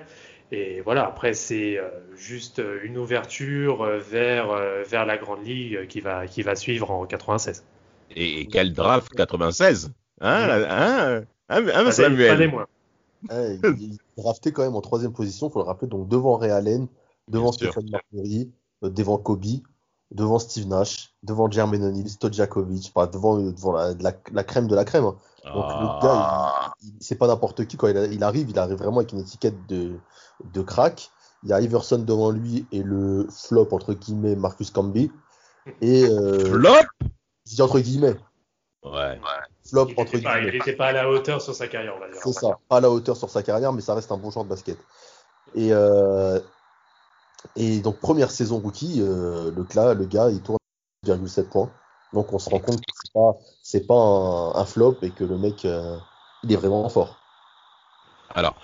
Et 0.53 0.83
voilà, 0.83 1.07
après, 1.07 1.33
c'est 1.33 1.81
juste 2.15 2.63
une 2.85 2.97
ouverture 2.99 3.85
vers, 3.99 4.55
vers 4.85 5.05
la 5.05 5.17
Grande 5.17 5.45
Ligue 5.45 5.89
qui 5.89 6.01
va, 6.01 6.29
qui 6.29 6.43
va 6.43 6.55
suivre 6.55 6.93
en 6.93 7.07
96. 7.07 7.65
Et, 8.15 8.47
quel 8.47 8.73
draft 8.73 9.13
96 9.15 9.91
Hein, 10.21 10.49
hein, 10.49 11.25
hein, 11.49 11.65
hein 11.75 11.91
Samuel 11.91 12.51
moins. 12.51 12.67
il, 13.33 13.95
est 13.95 14.21
drafté 14.23 14.53
quand 14.53 14.63
même 14.63 14.77
en 14.77 14.81
troisième 14.81 15.13
position, 15.13 15.49
il 15.49 15.53
faut 15.53 15.59
le 15.59 15.65
rappeler, 15.65 15.89
donc 15.89 16.09
devant 16.09 16.37
Ray 16.37 16.53
Allen, 16.53 16.87
devant 17.27 17.51
Stéphane 17.51 17.91
Marbury, 17.91 18.53
devant 18.83 19.19
Kobe 19.19 19.45
devant 20.15 20.39
Steve 20.39 20.69
Nash, 20.69 21.13
devant 21.23 21.51
Jermaine 21.51 21.85
O'Neal, 21.85 22.09
Stojakovic, 22.09 22.93
devant, 23.13 23.39
devant 23.39 23.73
la, 23.73 24.45
crème 24.45 24.69
de 24.69 24.75
la 24.75 24.85
crème. 24.85 25.05
Hein. 25.05 25.17
Donc 25.45 25.67
le 25.67 25.87
gars, 26.03 26.23
ah. 26.31 26.73
c'est 27.01 27.17
pas 27.17 27.27
n'importe 27.27 27.67
qui 27.67 27.77
quand 27.77 27.89
il, 27.89 28.25
arrive, 28.25 28.49
il 28.49 28.59
arrive 28.59 28.79
vraiment 28.79 28.99
avec 28.99 29.13
une 29.13 29.19
étiquette 29.19 29.67
de, 29.67 29.99
de 30.53 30.63
crack. 30.63 31.11
Il 31.43 31.51
y 31.51 31.53
a 31.53 31.61
Iverson 31.61 31.99
devant 31.99 32.31
lui 32.31 32.65
et 32.73 32.83
le 32.83 33.27
flop 33.29 33.69
entre 33.73 33.93
guillemets 33.93 34.37
Marcus 34.37 34.71
Camby. 34.71 35.11
Et 35.83 36.05
euh, 36.05 36.47
flop? 36.47 36.71
dis 37.45 37.61
entre 37.61 37.81
guillemets. 37.81 38.17
Ouais. 38.85 39.21
Flop 39.69 39.89
entre 39.97 40.17
guillemets. 40.17 40.47
il 40.47 40.53
n'était 40.53 40.75
pas 40.75 40.87
à 40.87 40.93
la 40.93 41.11
hauteur 41.11 41.43
sur 41.43 41.55
sa 41.55 41.67
carrière, 41.67 41.95
on 41.97 42.01
va 42.01 42.09
dire. 42.09 42.21
C'est 42.23 42.33
ça, 42.33 42.59
pas 42.69 42.77
à 42.77 42.81
la 42.81 42.91
hauteur 42.91 43.17
sur 43.17 43.29
sa 43.29 43.43
carrière, 43.43 43.73
mais 43.73 43.83
ça 43.83 43.95
reste 43.95 44.13
un 44.13 44.17
bon 44.17 44.31
joueur 44.31 44.45
de 44.45 44.51
basket. 44.51 44.79
Et 45.55 45.73
euh, 45.73 46.41
et 47.57 47.81
donc, 47.81 47.99
première 48.01 48.31
saison 48.31 48.59
rookie, 48.59 49.01
euh, 49.01 49.51
le, 49.51 49.95
le 49.95 50.07
gars, 50.07 50.31
il 50.31 50.43
tourne 50.43 50.59
1,7 51.07 51.49
points. 51.49 51.71
Donc, 52.13 52.33
on 52.33 52.39
se 52.39 52.49
rend 52.49 52.61
compte 52.61 52.81
que 52.81 52.93
c'est 53.03 53.13
pas, 53.13 53.39
c'est 53.63 53.87
pas 53.87 54.53
un, 54.55 54.65
flop 54.65 54.99
et 55.03 55.11
que 55.11 55.25
le 55.25 55.39
mec, 55.39 55.65
euh, 55.65 55.97
il 56.43 56.53
est 56.53 56.57
vraiment 56.57 56.89
fort. 56.89 57.19
Alors, 58.35 58.57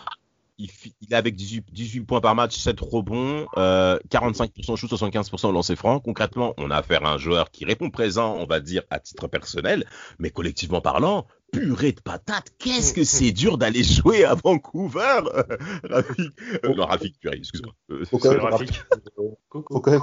il, 0.59 0.69
est 1.11 1.15
avec 1.15 1.37
18, 1.37 2.01
points 2.03 2.21
par 2.21 2.35
match, 2.35 2.57
7 2.59 2.81
rebonds, 2.81 3.47
euh, 3.57 3.99
45% 4.11 4.77
shoot, 4.77 4.91
75% 4.91 5.47
au 5.47 5.53
lancer 5.53 5.77
franc. 5.77 6.01
Concrètement, 6.01 6.55
on 6.59 6.71
a 6.71 6.77
affaire 6.77 7.05
à 7.05 7.13
un 7.13 7.19
joueur 7.19 7.51
qui 7.51 7.65
répond 7.65 7.91
présent, 7.91 8.37
on 8.39 8.47
va 8.47 8.61
dire, 8.61 8.83
à 8.91 9.01
titre 9.01 9.27
personnel, 9.27 9.85
mais 10.19 10.31
collectivement 10.31 10.81
parlant, 10.81 11.27
purée 11.53 11.93
de 11.93 12.01
patates, 12.01 12.53
qu'est-ce 12.59 12.93
que 12.93 13.05
c'est 13.05 13.33
dur 13.33 13.59
d'aller 13.59 13.83
jouer 13.83 14.25
à 14.25 14.35
Vancouver, 14.35 15.21
Rafik. 15.85 16.33
Euh, 16.65 16.75
non, 16.75 16.87
Rafik, 16.87 17.19
purée, 17.21 17.39
excuse-moi. 17.39 17.73
Euh, 17.91 18.05
faut, 18.05 18.19
quand 18.19 18.31
même 18.31 18.41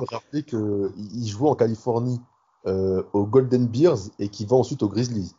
rappeler 0.10 0.44
qu'il 0.44 1.28
joue 1.28 1.48
en 1.48 1.56
Californie 1.56 2.20
euh, 2.66 3.04
aux 3.14 3.26
Golden 3.26 3.68
Bears 3.68 4.10
et 4.20 4.30
qu'il 4.30 4.48
va 4.48 4.58
ensuite 4.58 4.84
aux 4.84 4.90
Grizzlies. 4.90 5.34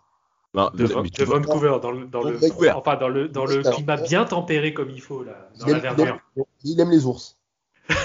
Non, 0.55 0.71
de, 0.73 0.85
Vancouver, 0.87 1.77
dans 1.83 1.91
le, 1.91 2.07
dans 2.07 2.23
le, 2.23 2.39
enfin, 2.75 2.97
dans 2.97 3.09
le, 3.09 3.29
dans 3.29 3.45
le 3.45 3.63
climat 3.63 3.99
bien 3.99 4.25
tempéré 4.25 4.73
comme 4.73 4.91
il 4.91 5.01
faut, 5.01 5.23
là, 5.23 5.51
dans 5.61 5.67
il 5.67 5.73
la 5.73 5.79
verdure. 5.79 6.19
Il 6.65 6.81
aime 6.81 6.91
les 6.91 7.05
ours. 7.05 7.37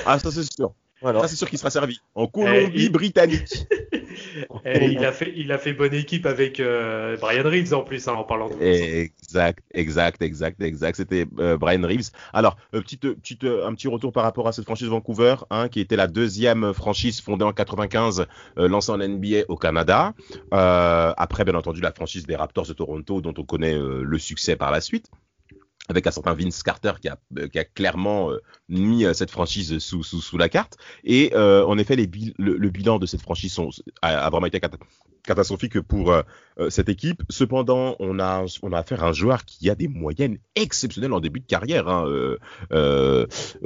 Ah, 0.05 0.19
ça 0.19 0.29
c'est 0.29 0.43
sûr. 0.43 0.73
Voilà. 1.01 1.21
Ça 1.21 1.29
c'est 1.29 1.37
sûr 1.37 1.49
qu'il 1.49 1.57
sera 1.57 1.69
servi. 1.69 2.01
En 2.15 2.27
Colombie-Britannique. 2.27 3.65
Et 4.65 4.85
il 4.85 5.05
a 5.05 5.11
fait, 5.13 5.33
il 5.35 5.51
a 5.51 5.57
fait 5.57 5.73
bonne 5.73 5.93
équipe 5.93 6.25
avec 6.25 6.59
euh, 6.59 7.17
Brian 7.17 7.43
Reeves 7.43 7.73
en 7.73 7.83
plus, 7.83 8.07
hein, 8.07 8.13
en 8.13 8.23
parlant 8.23 8.49
de 8.49 8.55
Exact, 8.61 9.63
exact, 9.73 10.21
exact, 10.21 10.61
exact. 10.61 10.95
C'était 10.97 11.25
euh, 11.39 11.57
Brian 11.57 11.81
Reeves. 11.81 12.11
Alors, 12.33 12.57
euh, 12.73 12.81
petite, 12.81 13.01
petite, 13.01 13.43
un 13.43 13.73
petit 13.73 13.87
retour 13.87 14.11
par 14.11 14.23
rapport 14.23 14.47
à 14.47 14.51
cette 14.51 14.65
franchise 14.65 14.87
Vancouver, 14.87 15.35
hein, 15.49 15.69
qui 15.69 15.79
était 15.79 15.95
la 15.95 16.07
deuxième 16.07 16.73
franchise 16.73 17.21
fondée 17.21 17.45
en 17.45 17.53
95, 17.53 18.25
lancée 18.57 18.91
en 18.91 18.97
NBA 18.97 19.43
au 19.47 19.57
Canada. 19.57 20.13
après, 20.51 21.43
bien 21.43 21.55
entendu, 21.55 21.81
la 21.81 21.91
franchise 21.91 22.25
des 22.25 22.35
Raptors 22.35 22.67
de 22.67 22.73
Toronto, 22.73 23.21
dont 23.21 23.33
on 23.37 23.43
connaît 23.43 23.77
le 23.77 24.17
succès 24.19 24.55
par 24.55 24.71
la 24.71 24.81
suite 24.81 25.09
avec 25.89 26.07
un 26.07 26.11
certain 26.11 26.33
Vince 26.33 26.63
Carter 26.63 26.93
qui 27.01 27.09
a, 27.09 27.17
euh, 27.37 27.47
clairement 27.73 28.31
euh, 28.31 28.41
mis 28.69 29.05
euh, 29.05 29.13
cette 29.13 29.31
franchise 29.31 29.79
sous, 29.79 30.37
la 30.37 30.49
carte. 30.49 30.77
Et 31.03 31.35
en 31.35 31.77
effet, 31.77 31.95
les 31.95 32.09
le, 32.37 32.69
bilan 32.69 32.99
de 32.99 33.05
cette 33.05 33.21
franchise 33.21 33.57
a, 34.01 34.29
vraiment 34.29 34.47
été 34.47 34.59
catastrophique 35.23 35.79
pour 35.81 36.13
cette 36.69 36.89
équipe. 36.89 37.23
Cependant, 37.29 37.95
on 37.99 38.19
a, 38.19 38.45
on 38.61 38.71
a 38.71 38.79
affaire 38.79 39.03
à 39.03 39.09
un 39.09 39.13
joueur 39.13 39.45
qui 39.45 39.69
a 39.69 39.75
des 39.75 39.87
moyennes 39.87 40.37
exceptionnelles 40.55 41.13
en 41.13 41.19
début 41.19 41.39
de 41.39 41.45
carrière. 41.45 41.87
Hein. 41.87 42.05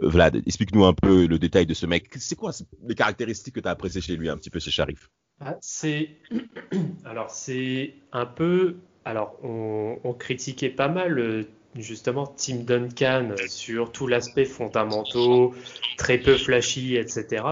Vlad, 0.02 0.36
explique-nous 0.46 0.86
un 0.86 0.94
peu 0.94 1.26
le 1.26 1.40
détail 1.40 1.66
de 1.66 1.74
ce 1.74 1.86
mec. 1.86 2.10
C'est 2.18 2.36
quoi 2.36 2.52
les 2.88 2.96
caractéristiques 2.96 3.56
que 3.56 3.60
tu 3.60 3.68
as 3.68 3.72
appréciées 3.72 4.02
chez 4.02 4.16
lui, 4.16 4.30
un 4.30 4.38
petit 4.38 4.50
peu 4.50 4.60
chez 4.60 4.72
Sharif? 4.72 5.10
Ah, 5.40 5.58
C'est 5.62 6.18
alors 7.06 7.30
c'est 7.30 7.94
un 8.12 8.26
peu 8.26 8.78
alors 9.06 9.38
on 9.44 10.16
critiquait 10.18 10.70
pas 10.70 10.90
mal 10.90 11.48
justement 11.82 12.28
Tim 12.28 12.58
Duncan 12.58 13.36
sur 13.48 13.92
tout 13.92 14.08
l'aspect 14.08 14.46
fondamentaux, 14.46 15.54
très 15.98 16.18
peu 16.18 16.38
flashy, 16.38 16.96
etc. 16.96 17.44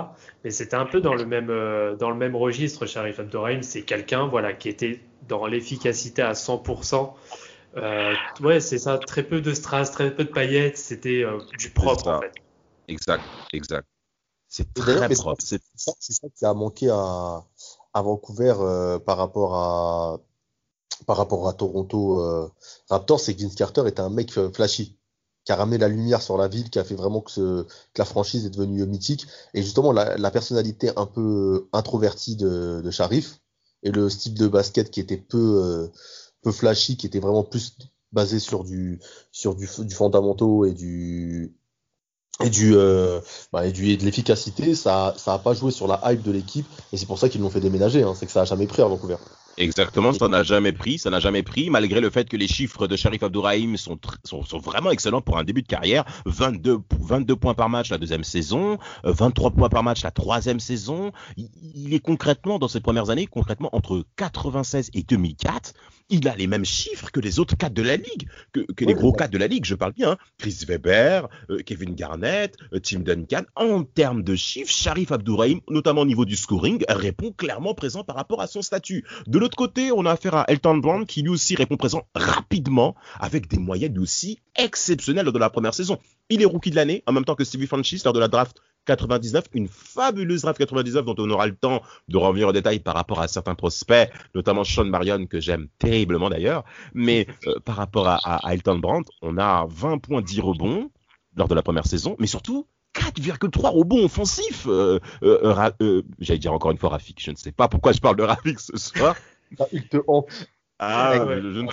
Mais 0.44 0.52
c'était 0.52 0.76
un 0.76 0.86
peu 0.86 1.02
dans 1.02 1.14
le 1.14 1.26
même 1.26 1.50
euh, 1.50 1.96
dans 1.96 2.10
le 2.10 2.16
même 2.16 2.36
registre. 2.36 2.86
Sharif 2.86 3.20
Abdourahim, 3.20 3.64
c'est 3.64 3.82
quelqu'un 3.82 4.28
voilà 4.28 4.54
qui 4.54 4.70
était 4.70 5.02
dans 5.28 5.46
l'efficacité 5.46 6.22
à 6.22 6.34
100%. 6.34 7.14
Euh, 7.78 8.14
ouais, 8.42 8.60
c'est 8.60 8.78
ça, 8.78 8.98
très 8.98 9.24
peu 9.24 9.42
de 9.42 9.54
strass, 9.54 9.92
très 9.92 10.14
peu 10.14 10.24
de 10.24 10.30
paillettes, 10.30 10.78
c'était 10.78 11.24
euh, 11.24 11.40
du 11.58 11.70
propre 11.72 12.08
en 12.08 12.22
fait. 12.22 12.32
Exact, 12.88 13.24
exact. 13.52 13.88
C'est 14.48 14.74
très 14.74 15.10
propre. 15.10 15.42
C'est 15.42 15.62
ça, 15.76 15.92
ça, 16.00 16.28
qui 16.34 16.46
a 16.46 16.54
manqué 16.54 16.90
à, 16.90 17.44
à 17.94 18.02
Vancouver 18.02 18.54
par 19.06 19.18
rapport 19.18 19.56
à 19.56 20.20
par 21.06 21.18
rapport 21.18 21.48
à 21.48 21.54
Toronto 21.54 22.22
euh, 22.22 22.50
Raptors, 22.90 23.20
c'est 23.20 23.36
que 23.36 23.42
Vince 23.42 23.56
Carter 23.56 23.84
était 23.88 24.00
un 24.00 24.10
mec 24.10 24.38
euh, 24.38 24.52
flashy, 24.52 24.98
qui 25.44 25.52
a 25.52 25.56
ramené 25.56 25.78
la 25.78 25.88
lumière 25.88 26.22
sur 26.22 26.38
la 26.38 26.48
ville, 26.48 26.70
qui 26.70 26.80
a 26.80 26.84
fait 26.84 26.96
vraiment 26.96 27.22
que, 27.22 27.66
la 27.98 28.06
franchise 28.06 28.46
est 28.46 28.50
devenue 28.50 28.86
mythique. 28.86 29.28
Et 29.54 29.62
justement, 29.62 29.92
la, 29.92 30.32
personnalité 30.32 30.92
un 30.96 31.06
peu 31.06 31.68
introvertie 31.74 32.36
de, 32.36 32.82
de, 32.82 32.92
Sharif 32.92 33.40
et 33.84 33.92
le 33.92 34.10
style 34.10 34.34
de 34.34 34.48
basket 34.48 34.90
qui 34.90 35.00
était 35.00 35.18
peu, 35.18 35.62
euh, 35.64 35.88
peu 36.42 36.52
flashy, 36.52 36.98
qui 36.98 37.08
était 37.08 37.20
vraiment 37.20 37.44
plus 37.44 37.78
basé 38.12 38.40
sur 38.40 38.64
du, 38.64 39.00
sur 39.32 39.56
du, 39.56 39.70
du 39.80 39.94
fondamentaux 39.94 40.66
et 40.66 40.74
du, 40.74 41.54
et 42.44 42.50
du, 42.50 42.76
euh, 42.76 43.22
bah, 43.54 43.66
et 43.66 43.72
du 43.72 43.90
et 43.90 43.98
de 43.98 44.04
l'efficacité, 44.04 44.76
ça, 44.76 45.14
ça 45.18 45.34
a 45.34 45.40
pas 45.40 45.54
joué 45.54 45.72
sur 45.72 45.88
la 45.88 46.02
hype 46.06 46.22
de 46.22 46.32
l'équipe 46.32 46.68
et 46.92 46.98
c'est 46.98 47.06
pour 47.06 47.18
ça 47.18 47.30
qu'ils 47.30 47.42
l'ont 47.42 47.50
fait 47.50 47.62
déménager. 47.62 48.04
Hein, 48.04 48.14
c'est 48.16 48.26
que 48.26 48.32
ça 48.32 48.42
a 48.42 48.46
jamais 48.46 48.68
pris 48.68 48.82
à 48.82 48.86
Vancouver. 48.86 49.18
Exactement, 49.58 50.12
ça 50.12 50.28
n'a 50.28 50.44
jamais 50.44 50.74
pris, 50.74 50.98
ça 50.98 51.10
n'a 51.10 51.22
jamais 51.22 51.42
pris, 51.42 51.70
malgré 51.70 52.02
le 52.02 52.10
fait 52.10 52.28
que 52.28 52.36
les 52.36 52.48
chiffres 52.48 52.88
de 52.88 52.98
Sharif 52.98 53.24
Abdourahim 53.24 53.78
sont, 53.78 53.98
sont, 54.26 54.60
vraiment 54.60 54.92
excellents 54.92 55.22
pour 55.22 55.38
un 55.38 55.46
début 55.46 55.62
de 55.62 55.68
carrière. 55.68 56.04
22, 56.26 56.80
22 57.00 57.36
points 57.38 57.54
par 57.54 57.70
match 57.70 57.90
la 57.90 57.98
deuxième 57.98 58.26
saison, 58.26 58.78
23 59.06 59.52
euh, 59.52 59.54
points 59.54 59.70
par 59.70 59.84
match 59.84 60.04
la 60.04 60.12
troisième 60.12 60.60
saison. 60.60 61.14
Il, 61.38 61.94
est 61.94 62.02
concrètement, 62.02 62.60
dans 62.60 62.68
ses 62.68 62.82
premières 62.82 63.10
années, 63.10 63.28
concrètement 63.28 63.70
entre 63.74 64.04
96 64.18 64.90
et 64.94 65.04
2004, 65.04 65.74
il 66.10 66.28
a 66.28 66.36
les 66.36 66.48
mêmes 66.48 66.66
chiffres 66.66 67.10
que 67.12 67.20
les 67.20 67.40
autres 67.40 67.58
cadres 67.58 67.76
de 67.76 67.82
la 67.82 67.98
ligue, 67.98 68.28
que, 68.52 68.60
que 68.62 68.86
les 68.86 68.94
gros 68.94 69.12
cadres 69.12 69.34
de 69.34 69.38
la 69.38 69.48
ligue, 69.48 69.66
je 69.66 69.76
parle 69.76 69.94
bien. 69.94 70.12
Hein. 70.12 70.18
Chris 70.38 70.66
Weber, 70.68 71.28
euh, 71.50 71.60
Kevin 71.66 71.96
Garnett, 71.96 72.56
euh, 72.74 72.80
Tim 72.80 73.00
Duncan. 73.00 73.44
En 73.56 73.84
termes 73.84 74.24
de 74.24 74.36
chiffres, 74.36 74.72
Sharif 74.72 75.12
Abdourahim, 75.12 75.62
notamment 75.70 76.02
au 76.02 76.06
niveau 76.06 76.26
du 76.26 76.36
scoring, 76.36 76.84
répond 76.88 77.32
clairement 77.32 77.74
présent 77.74 78.04
par 78.04 78.16
rapport 78.16 78.42
à 78.42 78.48
son 78.48 78.62
statut. 78.62 79.06
De 79.28 79.40
l'autre 79.40 79.58
côté, 79.58 79.92
on 79.92 80.06
a 80.06 80.12
affaire 80.12 80.36
à 80.36 80.46
Elton 80.48 80.78
Brand 80.78 81.06
qui 81.06 81.22
lui 81.22 81.30
aussi 81.30 81.56
répond 81.56 81.78
présent 81.78 82.08
rapidement 82.14 82.96
avec 83.20 83.48
des 83.48 83.58
moyennes 83.58 83.98
aussi 83.98 84.40
exceptionnelles 84.56 85.26
lors 85.26 85.34
de 85.34 85.40
la 85.40 85.50
première 85.50 85.74
saison. 85.74 85.98
Il 86.30 86.42
est 86.42 86.46
rookie 86.46 86.72
de 86.72 86.76
l'année 86.76 87.04
en 87.08 87.14
même 87.14 87.26
temps 87.26 87.36
que 87.36 87.44
Stevie 87.44 87.68
Francis 87.68 88.04
lors 88.04 88.14
de 88.14 88.20
la 88.20 88.28
draft 88.28 88.58
99, 88.86 89.46
une 89.54 89.68
fabuleuse 89.68 90.44
draft 90.44 90.58
99 90.60 91.06
dont 91.06 91.16
on 91.18 91.30
aura 91.30 91.48
le 91.48 91.56
temps 91.56 91.82
de 92.08 92.18
revenir 92.18 92.50
en 92.50 92.52
détail 92.52 92.80
par 92.80 92.96
rapport 92.96 93.22
à 93.22 93.28
certains 93.28 93.56
prospects, 93.56 94.12
notamment 94.34 94.64
Sean 94.64 94.86
Marion 94.86 95.26
que 95.26 95.40
j'aime 95.40 95.68
terriblement 95.80 96.30
d'ailleurs, 96.30 96.64
mais 96.94 97.28
euh, 97.48 97.60
par 97.60 97.76
rapport 97.76 98.08
à, 98.08 98.18
à, 98.24 98.54
Elton 98.54 98.80
Brandt, 98.80 99.10
on 99.22 99.38
a 99.38 99.66
20 99.70 99.98
points 100.00 100.22
10 100.22 100.42
rebonds 100.42 100.92
lors 101.36 101.48
de 101.48 101.56
la 101.56 101.62
première 101.62 101.86
saison, 101.86 102.16
mais 102.20 102.28
surtout 102.28 102.68
4,3 102.96 103.70
rebonds 103.70 104.06
offensifs. 104.06 104.66
Euh, 104.68 105.00
euh, 105.24 106.02
J'allais 106.20 106.40
dire 106.40 106.54
encore 106.54 106.72
une 106.72 106.78
fois 106.78 106.90
Rafik, 106.90 107.22
je 107.22 107.32
ne 107.32 107.36
sais 107.36 107.52
pas 107.52 107.68
pourquoi 107.68 107.92
je 107.92 108.00
parle 108.00 108.16
de 108.16 108.24
Rafik 108.24 108.60
ce 108.60 108.78
soir. 108.78 109.16
Ah, 109.60 109.66
il 109.72 109.88
te 109.88 109.98
hante. 110.08 110.28
Ah, 110.80 111.14
je, 111.16 111.62
ne, 111.62 111.72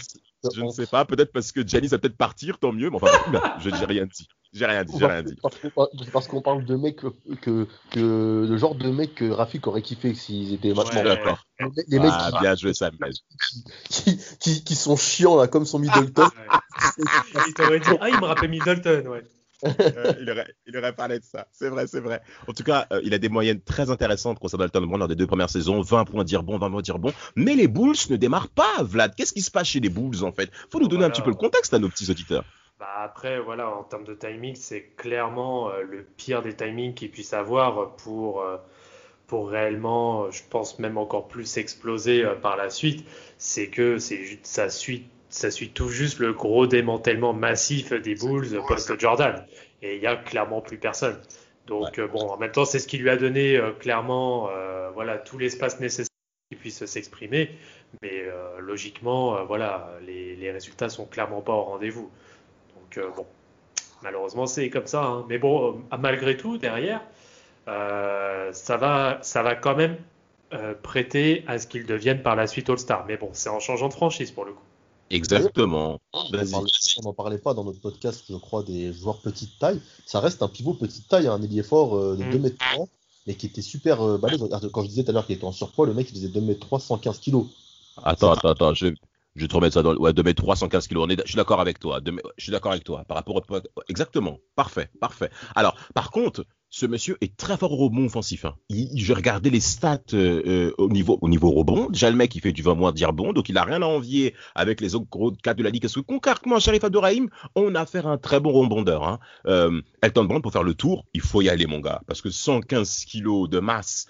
je 0.54 0.62
ne 0.62 0.70
sais 0.70 0.86
pas, 0.86 1.04
peut-être 1.04 1.32
parce 1.32 1.52
que 1.52 1.66
Janice 1.66 1.90
va 1.90 1.98
peut-être 1.98 2.16
partir, 2.16 2.58
tant 2.58 2.72
mieux, 2.72 2.90
mais 2.90 2.96
enfin, 2.96 3.08
je 3.60 3.70
n'ai 3.70 3.84
rien 3.84 4.06
dit. 4.06 4.28
J'ai 4.52 4.66
rien 4.66 4.84
dit, 4.84 4.92
j'ai 4.98 5.06
rien 5.06 5.22
dit. 5.22 5.36
Parce 6.12 6.28
qu'on 6.28 6.42
parle 6.42 6.64
de 6.64 6.76
mecs 6.76 6.96
que, 6.96 7.66
que, 7.94 8.46
le 8.46 8.56
genre 8.58 8.74
de 8.74 8.90
mecs 8.90 9.14
que 9.14 9.30
Rafik 9.30 9.66
aurait 9.66 9.80
kiffé 9.80 10.14
s'ils 10.14 10.52
étaient 10.52 10.74
maintenant. 10.74 11.02
d'accord. 11.02 11.46
Les, 11.88 11.98
mecs 11.98 12.10
ah, 12.12 12.30
qui, 12.32 12.40
bien 12.40 12.54
joué 12.54 12.74
ça, 12.74 12.90
qui, 13.88 14.18
qui, 14.40 14.64
qui, 14.64 14.74
sont 14.74 14.96
chiants 14.96 15.36
là, 15.36 15.46
comme 15.46 15.64
son 15.64 15.78
Middleton. 15.78 16.28
il 16.98 17.54
t'aurait 17.54 17.80
dit, 17.80 17.88
ah, 18.00 18.10
il 18.10 18.20
me 18.20 18.26
rappelle 18.26 18.50
Middleton, 18.50 19.06
ouais. 19.08 19.22
Euh, 19.64 20.12
il, 20.20 20.28
aurait, 20.30 20.52
il 20.66 20.76
aurait 20.76 20.92
parlé 20.92 21.18
de 21.18 21.24
ça. 21.24 21.46
C'est 21.52 21.68
vrai, 21.68 21.86
c'est 21.86 22.00
vrai. 22.00 22.20
En 22.48 22.52
tout 22.52 22.64
cas, 22.64 22.86
euh, 22.92 23.00
il 23.04 23.14
a 23.14 23.18
des 23.18 23.28
moyennes 23.28 23.60
très 23.60 23.90
intéressantes 23.90 24.38
concernant 24.38 24.64
Elton 24.64 24.82
Brand 24.82 24.98
lors 24.98 25.08
des 25.08 25.14
deux 25.14 25.26
premières 25.26 25.50
saisons. 25.50 25.80
20 25.80 26.04
points 26.04 26.24
dire 26.24 26.42
bon, 26.42 26.58
20 26.58 26.70
points 26.70 26.82
dire 26.82 26.98
bon. 26.98 27.12
Mais 27.36 27.54
les 27.54 27.68
Bulls 27.68 27.94
ne 28.10 28.16
démarrent 28.16 28.50
pas, 28.50 28.82
Vlad. 28.82 29.14
Qu'est-ce 29.14 29.32
qui 29.32 29.42
se 29.42 29.50
passe 29.50 29.68
chez 29.68 29.80
les 29.80 29.88
Bulls 29.88 30.24
en 30.24 30.32
fait? 30.32 30.50
Faut 30.70 30.80
nous 30.80 30.88
donner 30.88 31.04
un 31.04 31.10
petit 31.10 31.22
peu 31.22 31.30
le 31.30 31.36
contexte 31.36 31.72
à 31.74 31.78
nos 31.78 31.88
petits 31.88 32.10
auditeurs. 32.10 32.44
Bah 32.82 32.88
après, 33.04 33.38
voilà, 33.38 33.70
en 33.70 33.84
termes 33.84 34.04
de 34.04 34.14
timing, 34.14 34.56
c'est 34.56 34.82
clairement 34.96 35.70
euh, 35.70 35.82
le 35.82 36.02
pire 36.02 36.42
des 36.42 36.54
timings 36.56 36.94
qu'il 36.94 37.12
puisse 37.12 37.32
avoir 37.32 37.94
pour, 37.94 38.44
pour 39.28 39.48
réellement, 39.48 40.30
je 40.32 40.42
pense 40.50 40.80
même 40.80 40.98
encore 40.98 41.28
plus 41.28 41.58
exploser 41.58 42.24
par 42.42 42.56
la 42.56 42.70
suite. 42.70 43.06
C'est 43.38 43.68
que 43.68 43.98
c'est 43.98 44.40
ça 44.42 44.68
suit 44.68 45.06
ça 45.32 45.50
suit 45.50 45.70
tout 45.70 45.88
juste 45.88 46.18
le 46.18 46.32
gros 46.32 46.66
démantèlement 46.66 47.32
massif 47.32 47.92
des 47.92 48.14
Bulls 48.14 48.60
post-Jordan. 48.68 49.46
Et 49.80 49.94
il 49.94 50.00
n'y 50.00 50.06
a 50.06 50.16
clairement 50.16 50.60
plus 50.60 50.78
personne. 50.78 51.18
Donc, 51.66 51.98
euh, 51.98 52.06
bon, 52.06 52.28
en 52.28 52.36
même 52.36 52.52
temps, 52.52 52.64
c'est 52.64 52.78
ce 52.78 52.86
qui 52.86 52.98
lui 52.98 53.10
a 53.10 53.16
donné 53.16 53.56
euh, 53.56 53.72
clairement 53.72 54.48
euh, 54.50 54.90
voilà, 54.90 55.18
tout 55.18 55.38
l'espace 55.38 55.80
nécessaire 55.80 56.08
pour 56.10 56.48
qu'il 56.50 56.58
puisse 56.58 56.84
s'exprimer. 56.84 57.50
Mais 58.02 58.24
logiquement, 58.58 59.44
voilà, 59.44 59.90
les, 60.06 60.34
les, 60.34 60.50
résultats 60.50 60.88
sont 60.88 61.04
clairement 61.04 61.42
pas 61.42 61.52
au 61.52 61.62
rendez-vous. 61.62 62.10
Donc, 62.96 63.16
bon, 63.16 63.26
malheureusement, 64.02 64.46
c'est 64.46 64.70
comme 64.70 64.86
ça. 64.86 65.04
Hein. 65.04 65.26
Mais 65.28 65.38
bon, 65.38 65.82
malgré 65.98 66.36
tout, 66.36 66.58
derrière, 66.58 67.00
ça, 67.66 68.76
va, 68.76 69.18
ça 69.22 69.42
va 69.42 69.54
quand 69.54 69.76
même 69.76 69.96
prêter 70.82 71.44
à 71.46 71.58
ce 71.58 71.66
qu'il 71.66 71.86
devienne 71.86 72.22
par 72.22 72.36
la 72.36 72.46
suite 72.46 72.68
All-Star. 72.68 73.04
Mais 73.06 73.16
bon, 73.16 73.30
c'est 73.32 73.48
en 73.48 73.60
changeant 73.60 73.88
de 73.88 73.94
franchise 73.94 74.30
pour 74.30 74.44
le 74.44 74.52
coup. 74.52 74.62
Exactement. 75.12 76.00
On 76.14 77.02
n'en 77.04 77.12
parlait 77.12 77.38
pas 77.38 77.52
dans 77.52 77.64
notre 77.64 77.80
podcast, 77.80 78.24
je 78.28 78.36
crois, 78.36 78.62
des 78.62 78.92
joueurs 78.92 79.18
petite 79.18 79.58
taille. 79.58 79.80
Ça 80.06 80.20
reste 80.20 80.42
un 80.42 80.48
pivot 80.48 80.72
petite 80.72 81.06
taille, 81.06 81.26
un 81.26 81.40
ailier 81.42 81.62
fort 81.62 81.96
euh, 81.96 82.16
de 82.16 82.24
2 82.24 82.38
mm. 82.38 82.46
m 82.46 82.56
3 82.56 82.86
mais 83.26 83.34
qui 83.34 83.46
était 83.46 83.62
super 83.62 84.02
euh, 84.02 84.18
balèze. 84.18 84.42
Quand 84.72 84.82
je 84.82 84.88
disais 84.88 85.04
tout 85.04 85.10
à 85.10 85.12
l'heure 85.12 85.26
qu'il 85.26 85.36
était 85.36 85.44
en 85.44 85.52
surpoids, 85.52 85.86
le 85.86 85.94
mec 85.94 86.08
il 86.10 86.14
faisait 86.14 86.28
2 86.28 86.40
m 86.40 86.58
3, 86.58 86.80
115 86.80 87.20
kg. 87.20 87.44
Attends, 88.02 88.32
attends, 88.32 88.48
attends, 88.48 88.74
je, 88.74 88.86
je 89.34 89.46
te 89.46 89.54
remettre 89.54 89.74
ça 89.74 89.82
dans 89.82 89.96
ouais, 89.96 90.12
2 90.12 90.22
m 90.26 90.34
3, 90.34 90.56
115 90.56 90.88
kg. 90.88 91.08
je 91.08 91.22
suis 91.26 91.36
d'accord 91.36 91.60
avec 91.60 91.78
toi. 91.78 92.00
je 92.36 92.42
suis 92.42 92.52
d'accord 92.52 92.72
avec 92.72 92.84
toi. 92.84 93.04
Par 93.04 93.16
rapport 93.16 93.36
au... 93.36 93.42
Exactement. 93.88 94.38
Parfait, 94.54 94.90
parfait. 95.00 95.30
Alors, 95.54 95.76
par 95.94 96.10
contre, 96.10 96.44
ce 96.72 96.86
monsieur 96.86 97.18
est 97.20 97.36
très 97.36 97.58
fort 97.58 97.72
au 97.72 97.76
rebond 97.76 98.06
offensif. 98.06 98.46
Hein. 98.46 98.54
je 98.70 99.12
regardais 99.12 99.50
les 99.50 99.60
stats 99.60 100.00
euh, 100.14 100.42
euh, 100.46 100.74
au 100.78 100.88
niveau 100.88 101.18
au 101.20 101.28
niveau 101.28 101.50
rebond. 101.50 101.90
Déjà 101.90 102.10
le 102.10 102.16
mec 102.16 102.34
il 102.34 102.40
fait 102.40 102.52
du 102.52 102.62
20 102.62 102.74
moins 102.74 102.92
dire 102.92 103.12
bon, 103.12 103.34
donc 103.34 103.50
il 103.50 103.58
a 103.58 103.64
rien 103.64 103.82
à 103.82 103.86
envier 103.86 104.34
avec 104.54 104.80
les 104.80 104.94
autres 104.94 105.06
gros 105.10 105.30
cadres 105.32 105.58
de 105.58 105.64
la 105.64 105.70
ligue. 105.70 105.82
Parce 105.82 105.94
que 105.94 106.00
concrètement, 106.00 106.58
Sharif 106.58 106.82
Abdourahim, 106.82 107.28
on 107.56 107.74
a 107.74 107.82
affaire 107.82 108.06
à 108.06 108.12
un 108.12 108.16
très 108.16 108.40
bon 108.40 108.52
rebondeur. 108.52 109.06
Hein. 109.06 109.20
Euh, 109.46 109.82
Elton 110.00 110.24
Brand 110.24 110.42
pour 110.42 110.50
faire 110.50 110.62
le 110.62 110.72
tour, 110.72 111.04
il 111.12 111.20
faut 111.20 111.42
y 111.42 111.50
aller 111.50 111.66
mon 111.66 111.80
gars, 111.80 112.00
parce 112.06 112.22
que 112.22 112.30
115 112.30 113.04
kilos 113.04 113.50
de 113.50 113.60
masse 113.60 114.06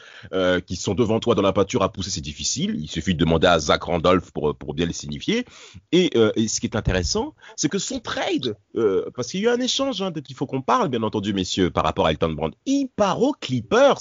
qui 0.66 0.76
sont 0.76 0.95
devant 0.95 1.19
toi 1.19 1.35
dans 1.35 1.42
la 1.42 1.52
pâture 1.52 1.83
à 1.83 1.92
pousser, 1.92 2.11
c'est 2.11 2.21
difficile. 2.21 2.76
Il 2.78 2.88
suffit 2.88 3.14
de 3.14 3.19
demander 3.19 3.49
à 3.49 3.59
Zach 3.59 3.83
Randolph 3.83 4.31
pour 4.31 4.75
bien 4.75 4.87
les 4.87 4.92
signifier. 4.92 5.45
Et, 5.90 6.11
ce 6.14 6.61
qui 6.61 6.66
est 6.66 6.76
intéressant, 6.76 7.35
c'est 7.57 7.69
que 7.69 7.78
son 7.78 7.99
trade, 7.99 8.57
parce 9.16 9.28
qu'il 9.28 9.40
y 9.40 9.49
a 9.49 9.50
eu 9.50 9.52
un 9.52 9.61
échange 9.61 10.00
hein, 10.00 10.12
il 10.28 10.35
faut 10.35 10.47
qu'on 10.47 10.62
parle 10.62 10.88
bien 10.88 11.02
entendu 11.02 11.35
messieurs 11.35 11.71
par 11.71 11.85
rapport 11.85 12.07
à 12.07 12.12
Elton 12.12 12.31
Brand 12.33 12.51
il 12.66 12.88
part 12.88 13.23
aux 13.23 13.32
Clippers. 13.32 14.00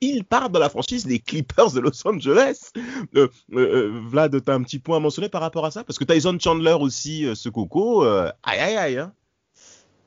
il 0.00 0.24
part 0.24 0.50
dans 0.50 0.58
la 0.58 0.68
franchise 0.68 1.06
des 1.06 1.20
Clippers 1.20 1.72
de 1.72 1.80
Los 1.80 2.06
Angeles. 2.06 2.72
Euh, 3.14 3.28
euh, 3.52 3.58
euh 3.58 4.00
Vlad, 4.08 4.42
t'as 4.44 4.54
un 4.54 4.62
petit 4.62 4.78
point 4.78 4.96
à 4.96 5.00
mentionner 5.00 5.28
par 5.28 5.40
rapport 5.40 5.64
à 5.64 5.70
ça? 5.70 5.84
Parce 5.84 5.98
que 5.98 6.04
Tyson 6.04 6.36
Chandler 6.40 6.76
aussi, 6.78 7.28
ce 7.34 7.48
coco, 7.48 8.02
aïe 8.02 8.32
aïe 8.44 8.76
aïe. 8.76 8.98
Hein. 8.98 9.12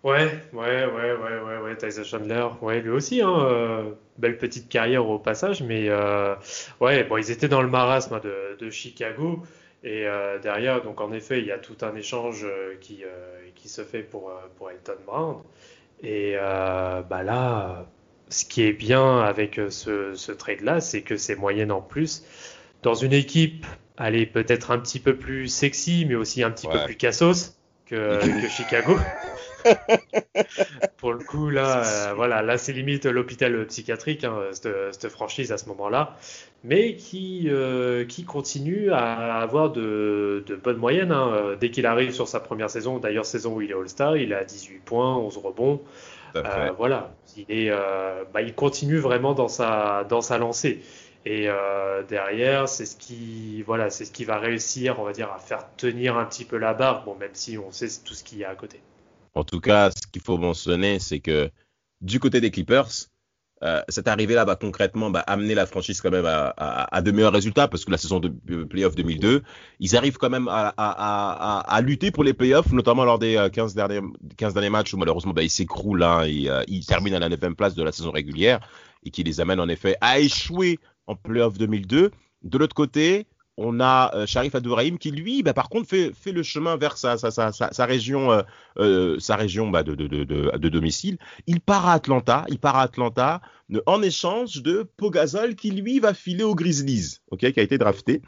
Ouais, 0.04 0.40
ouais, 0.54 0.86
ouais, 0.86 1.14
ouais, 1.14 1.40
ouais, 1.40 1.58
ouais, 1.64 1.78
Tyson 1.78 2.04
Chandler, 2.04 2.46
ouais, 2.62 2.82
lui 2.82 2.92
aussi, 2.92 3.22
hein, 3.22 3.96
belle 4.20 4.38
petite 4.38 4.70
carrière 4.70 5.08
au 5.08 5.18
passage, 5.18 5.64
mais 5.64 5.90
ouais, 6.80 7.04
bon, 7.06 7.18
ils 7.18 7.32
étaient 7.32 7.48
dans 7.48 7.62
le 7.62 7.70
marasme 7.70 8.20
de, 8.20 8.58
de 8.60 8.70
Chicago. 8.70 9.42
Et 9.84 10.06
derrière, 10.44 10.84
donc 10.84 11.00
en 11.00 11.12
effet, 11.12 11.40
il 11.40 11.46
y 11.46 11.52
a 11.52 11.58
tout 11.58 11.78
un 11.82 11.96
échange 11.96 12.46
qui, 12.82 13.04
qui 13.56 13.70
se 13.70 13.84
fait 13.84 14.04
pour, 14.04 14.32
pour 14.58 14.70
Elton 14.70 14.98
Brown. 15.08 15.38
Et 16.04 16.36
bah 16.38 17.24
là, 17.24 17.86
ce 18.30 18.46
qui 18.46 18.64
est 18.64 18.74
bien 18.74 19.20
avec 19.20 19.60
euh, 19.60 19.70
ce, 19.70 20.32
trade-là, 20.32 20.82
c'est 20.82 21.02
que 21.02 21.18
c'est 21.18 21.36
moyenne 21.36 21.72
en 21.72 21.82
plus. 21.82 22.24
Dans 22.84 22.94
une 22.94 23.14
équipe, 23.14 23.66
elle 23.98 24.16
est 24.16 24.26
peut-être 24.26 24.72
un 24.72 24.80
petit 24.80 25.00
peu 25.00 25.16
plus 25.16 25.48
sexy, 25.48 26.06
mais 26.08 26.16
aussi 26.16 26.44
un 26.44 26.52
petit 26.52 26.68
peu 26.68 26.84
plus 26.86 26.96
cassos 26.96 27.58
que, 27.86 28.20
Chicago. 28.50 28.98
Pour 30.98 31.14
le 31.14 31.20
coup, 31.20 31.50
là, 31.50 31.84
euh, 31.86 32.14
voilà, 32.16 32.42
là 32.42 32.58
c'est 32.58 32.74
limite 32.74 33.06
l'hôpital 33.06 33.66
psychiatrique, 33.68 34.24
hein, 34.24 34.36
cette, 34.52 35.10
franchise 35.10 35.52
à 35.52 35.58
ce 35.58 35.68
moment-là, 35.70 36.16
mais 36.64 36.96
qui, 36.96 37.48
euh, 37.48 38.06
qui 38.06 38.24
continue 38.24 38.92
à 38.92 39.36
avoir 39.38 39.72
de, 39.72 40.44
bonnes 40.64 40.78
moyennes. 40.78 41.12
Hein. 41.12 41.56
Dès 41.60 41.70
qu'il 41.72 41.86
arrive 41.86 42.14
sur 42.14 42.28
sa 42.28 42.40
première 42.40 42.70
saison, 42.70 43.00
d'ailleurs 43.00 43.26
saison 43.26 43.56
où 43.56 43.62
il 43.62 43.72
est 43.72 43.76
All-Star, 43.76 44.18
il 44.18 44.34
a 44.34 44.44
18 44.44 44.80
points, 44.84 45.16
11 45.18 45.38
rebonds. 45.38 45.82
Euh, 46.36 46.72
voilà, 46.78 47.16
il, 47.38 47.46
est, 47.50 47.70
euh, 47.72 48.24
bah, 48.34 48.42
il 48.42 48.54
continue 48.54 48.98
vraiment 48.98 49.34
dans 49.34 49.48
sa, 49.48 50.04
dans 50.04 50.22
sa 50.22 50.38
lancée. 50.38 50.82
Et 51.26 51.46
euh, 51.48 52.04
derrière, 52.04 52.70
c'est 52.70 52.86
ce 52.86 52.96
qui, 52.96 53.64
voilà, 53.64 53.90
c'est 53.90 54.06
ce 54.06 54.12
qui 54.12 54.26
va 54.26 54.38
réussir, 54.38 55.00
on 55.00 55.04
va 55.04 55.12
dire, 55.12 55.32
à 55.32 55.40
faire 55.40 55.66
tenir 55.76 56.18
un 56.18 56.26
petit 56.26 56.46
peu 56.46 56.58
la 56.58 56.74
barre. 56.74 57.04
Bon, 57.04 57.16
même 57.16 57.34
si 57.34 57.58
on 57.58 57.72
sait 57.72 57.88
tout 58.04 58.14
ce 58.14 58.24
qu'il 58.24 58.38
y 58.40 58.44
a 58.44 58.50
à 58.50 58.56
côté. 58.56 58.80
En 59.36 59.44
tout 59.44 59.60
cas, 59.60 59.92
ce 59.92 60.08
qu'il 60.12 60.22
faut 60.22 60.38
mentionner, 60.38 61.00
c'est 61.00 61.20
que 61.20 61.52
du 62.02 62.20
côté 62.20 62.42
des 62.42 62.52
Clippers, 62.52 63.10
euh, 63.64 63.82
cette 63.90 64.08
arrivée-là 64.08 64.44
va 64.44 64.56
concrètement 64.56 65.10
bah, 65.10 65.22
amener 65.28 65.56
la 65.56 65.66
franchise 65.66 66.02
quand 66.02 66.12
même 66.12 66.26
à, 66.26 67.02
de 67.02 67.12
meilleurs 67.12 67.34
résultats 67.34 67.68
parce 67.68 67.86
que 67.86 67.92
la 67.92 67.98
saison 67.98 68.20
de 68.20 68.30
playoff 68.64 68.96
2002, 68.96 69.44
ils 69.80 69.96
arrivent 69.96 70.18
quand 70.18 70.30
même 70.30 70.50
à, 70.50 71.82
lutter 71.82 72.12
pour 72.12 72.24
les 72.24 72.34
playoffs, 72.34 72.72
notamment 72.72 73.06
lors 73.06 73.20
des 73.20 73.48
15 73.52 73.72
euh, 73.72 73.76
derniers, 73.76 74.08
15 74.38 74.54
derniers 74.54 74.70
matchs 74.70 74.94
où 74.94 74.98
malheureusement 74.98 75.34
bah, 75.34 75.44
ils 75.44 75.50
s'écroulent, 75.50 76.04
hein, 76.04 76.26
ils, 76.26 76.50
euh, 76.50 76.64
ils, 76.68 76.86
terminent 76.86 77.16
à 77.16 77.20
la 77.20 77.30
9 77.30 77.56
place 77.56 77.76
de 77.76 77.84
la 77.84 77.92
saison 77.92 78.12
régulière 78.12 78.60
et 79.04 79.10
qui 79.10 79.24
les 79.24 79.40
amène 79.40 79.60
en 79.60 79.70
effet 79.70 79.96
à 80.02 80.20
échouer 80.20 80.80
en 81.08 81.16
playoff 81.16 81.58
2002. 81.58 82.12
De 82.44 82.58
l'autre 82.58 82.76
côté, 82.76 83.26
on 83.58 83.80
a 83.80 84.14
euh, 84.16 84.26
Sharif 84.26 84.56
Adouraïm 84.56 84.98
qui 84.98 85.12
lui, 85.12 85.44
bah, 85.44 85.54
par 85.54 85.70
contre, 85.70 85.88
fait, 85.88 86.12
fait 86.14 86.32
le 86.32 86.44
chemin 86.44 86.76
vers 86.76 86.98
sa, 86.98 87.18
sa, 87.18 87.32
sa, 87.32 87.52
sa 87.52 87.86
région, 87.86 88.32
euh, 88.32 88.42
euh, 88.78 89.20
sa 89.20 89.36
région 89.36 89.70
bah, 89.70 89.84
de, 89.84 89.96
de, 89.96 90.08
de, 90.08 90.26
de, 90.26 90.70
domicile. 90.70 91.18
Il 91.48 91.62
part 91.62 91.88
à 91.88 91.94
Atlanta, 91.94 92.46
il 92.50 92.60
part 92.60 92.76
à 92.76 92.84
Atlanta 92.84 93.42
en 93.86 94.02
échange 94.02 94.62
de 94.62 94.88
Pogazol 94.98 95.56
qui 95.56 95.72
lui 95.72 96.00
va 96.00 96.14
filer 96.14 96.44
aux 96.44 96.56
Grizzlies, 96.56 97.20
ok, 97.32 97.52
qui 97.52 97.60
a 97.60 97.64
été 97.64 97.78
drafté. 97.78 98.22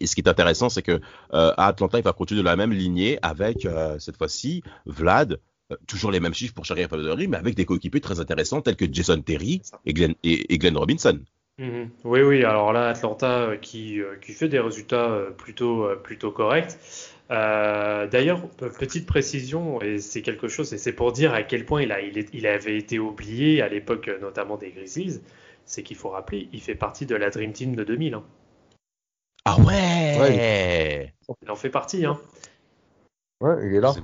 Et 0.00 0.06
ce 0.06 0.14
qui 0.14 0.20
est 0.20 0.28
intéressant, 0.28 0.68
c'est 0.68 0.82
que 0.82 1.00
à 1.30 1.66
Atlanta, 1.66 1.98
il 1.98 2.04
va 2.04 2.12
continuer 2.12 2.42
de 2.42 2.44
la 2.44 2.56
même 2.56 2.72
lignée 2.72 3.18
avec 3.22 3.66
cette 3.98 4.16
fois-ci 4.16 4.62
Vlad, 4.86 5.40
toujours 5.86 6.10
les 6.10 6.18
mêmes 6.18 6.34
chiffres 6.34 6.52
pour 6.52 6.64
Sharif 6.64 6.92
Adouraïm, 6.92 7.30
mais 7.30 7.36
avec 7.36 7.54
des 7.54 7.64
coéquipiers 7.64 8.00
très 8.00 8.18
intéressants 8.18 8.60
tels 8.60 8.76
que 8.76 8.86
Jason 8.90 9.20
Terry 9.22 9.62
et 9.86 9.92
Glenn, 9.92 10.14
et 10.24 10.58
Glenn 10.58 10.76
Robinson. 10.76 11.20
Mhm. 11.58 11.90
Oui, 12.04 12.20
oui, 12.22 12.44
alors 12.44 12.72
là, 12.72 12.88
Atlanta 12.88 13.42
euh, 13.42 13.56
qui, 13.56 14.00
euh, 14.00 14.16
qui 14.16 14.32
fait 14.32 14.48
des 14.48 14.58
résultats 14.58 15.10
euh, 15.10 15.30
plutôt, 15.30 15.88
plutôt 16.02 16.32
corrects. 16.32 16.76
D'ailleurs, 17.30 18.48
petite 18.78 19.06
précision, 19.06 19.80
et 19.80 19.98
c'est 19.98 20.22
quelque 20.22 20.48
chose, 20.48 20.72
et 20.74 20.78
c'est 20.78 20.92
pour 20.92 21.12
dire 21.12 21.32
à 21.32 21.42
quel 21.42 21.64
point 21.64 21.82
il, 21.82 21.92
a, 21.92 22.00
il, 22.00 22.26
il 22.32 22.46
avait 22.46 22.76
été 22.76 22.98
oublié 22.98 23.62
à 23.62 23.68
l'époque 23.68 24.10
notamment 24.20 24.56
des 24.56 24.70
Grizzlies, 24.70 25.20
c'est 25.64 25.82
qu'il 25.82 25.96
faut 25.96 26.10
rappeler, 26.10 26.48
il 26.52 26.60
fait 26.60 26.74
partie 26.74 27.06
de 27.06 27.14
la 27.14 27.30
Dream 27.30 27.52
Team 27.52 27.74
de 27.74 27.84
2000. 27.84 28.14
Hein. 28.14 28.24
Ah 29.46 29.58
ouais, 29.58 31.12
Il 31.42 31.50
en 31.50 31.56
fait 31.56 31.70
partie. 31.70 32.04
Hein. 32.04 32.18
Ouais, 33.40 33.54
il 33.66 33.74
est 33.74 33.80
là. 33.80 33.94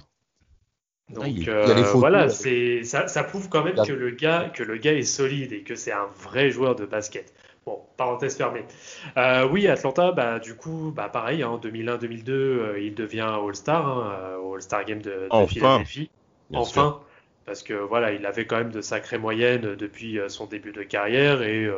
Donc 1.14 1.49
euh, 1.49 1.82
voilà, 1.95 2.28
c'est 2.28 2.84
ça, 2.84 3.08
ça, 3.08 3.25
prouve 3.25 3.49
quand 3.49 3.65
même 3.65 3.75
que 3.84 3.93
le 3.93 4.11
gars 4.11 4.50
que 4.54 4.63
le 4.63 4.76
gars 4.76 4.93
est 4.93 5.02
solide 5.02 5.52
et 5.52 5.63
que 5.63 5.75
c'est 5.75 5.93
un 5.93 6.08
vrai 6.19 6.50
joueur 6.50 6.76
de 6.76 6.87
basket. 6.87 7.32
Bon, 7.67 7.80
parenthèse 7.97 8.37
fermée. 8.37 8.65
Euh, 9.17 9.47
oui, 9.47 9.67
Atlanta, 9.67 10.13
bah 10.13 10.39
du 10.39 10.54
coup, 10.54 10.93
bah 10.95 11.08
pareil, 11.08 11.45
en 11.45 11.56
hein, 11.56 11.61
2001-2002, 11.63 12.30
euh, 12.30 12.80
il 12.80 12.95
devient 12.95 13.28
All-Star, 13.45 13.87
hein, 13.87 14.39
All-Star 14.54 14.84
Game 14.84 15.02
de, 15.02 15.11
de 15.11 15.26
enfin. 15.30 15.47
Philadelphie. 15.47 16.11
enfin, 16.54 17.00
parce 17.45 17.63
que 17.63 17.75
voilà, 17.75 18.13
il 18.13 18.25
avait 18.25 18.47
quand 18.47 18.56
même 18.56 18.73
de 18.73 18.80
sacrées 18.80 19.19
moyennes 19.19 19.75
depuis 19.75 20.19
son 20.28 20.47
début 20.47 20.73
de 20.73 20.82
carrière 20.82 21.43
et 21.43 21.69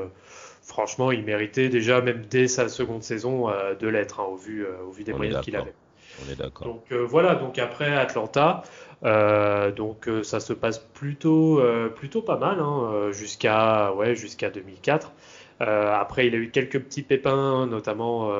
franchement, 0.62 1.10
il 1.10 1.24
méritait 1.24 1.68
déjà 1.68 2.00
même 2.00 2.22
dès 2.30 2.46
sa 2.46 2.68
seconde 2.68 3.02
saison 3.02 3.48
de 3.80 3.88
l'être 3.88 4.20
hein, 4.20 4.26
au 4.30 4.36
vu 4.36 4.64
au 4.86 4.92
vu 4.92 5.02
des 5.04 5.14
moyennes 5.14 5.40
qu'il 5.40 5.56
avait. 5.56 5.74
On 6.20 6.30
est 6.30 6.36
d'accord. 6.36 6.66
Donc 6.66 6.92
voilà, 6.92 7.34
donc 7.34 7.58
après 7.58 7.94
Atlanta, 7.94 8.62
euh, 9.04 9.72
donc 9.72 10.08
euh, 10.08 10.22
ça 10.22 10.38
se 10.38 10.52
passe 10.52 10.78
plutôt, 10.78 11.58
euh, 11.58 11.88
plutôt 11.88 12.22
pas 12.22 12.36
mal 12.36 12.60
hein, 12.60 13.10
jusqu'à 13.10 13.92
ouais, 13.94 14.14
jusqu'à 14.14 14.50
2004. 14.50 15.12
après, 15.60 16.28
il 16.28 16.34
a 16.34 16.38
eu 16.38 16.50
quelques 16.50 16.80
petits 16.80 17.02
pépins, 17.02 17.66
notamment. 17.66 18.32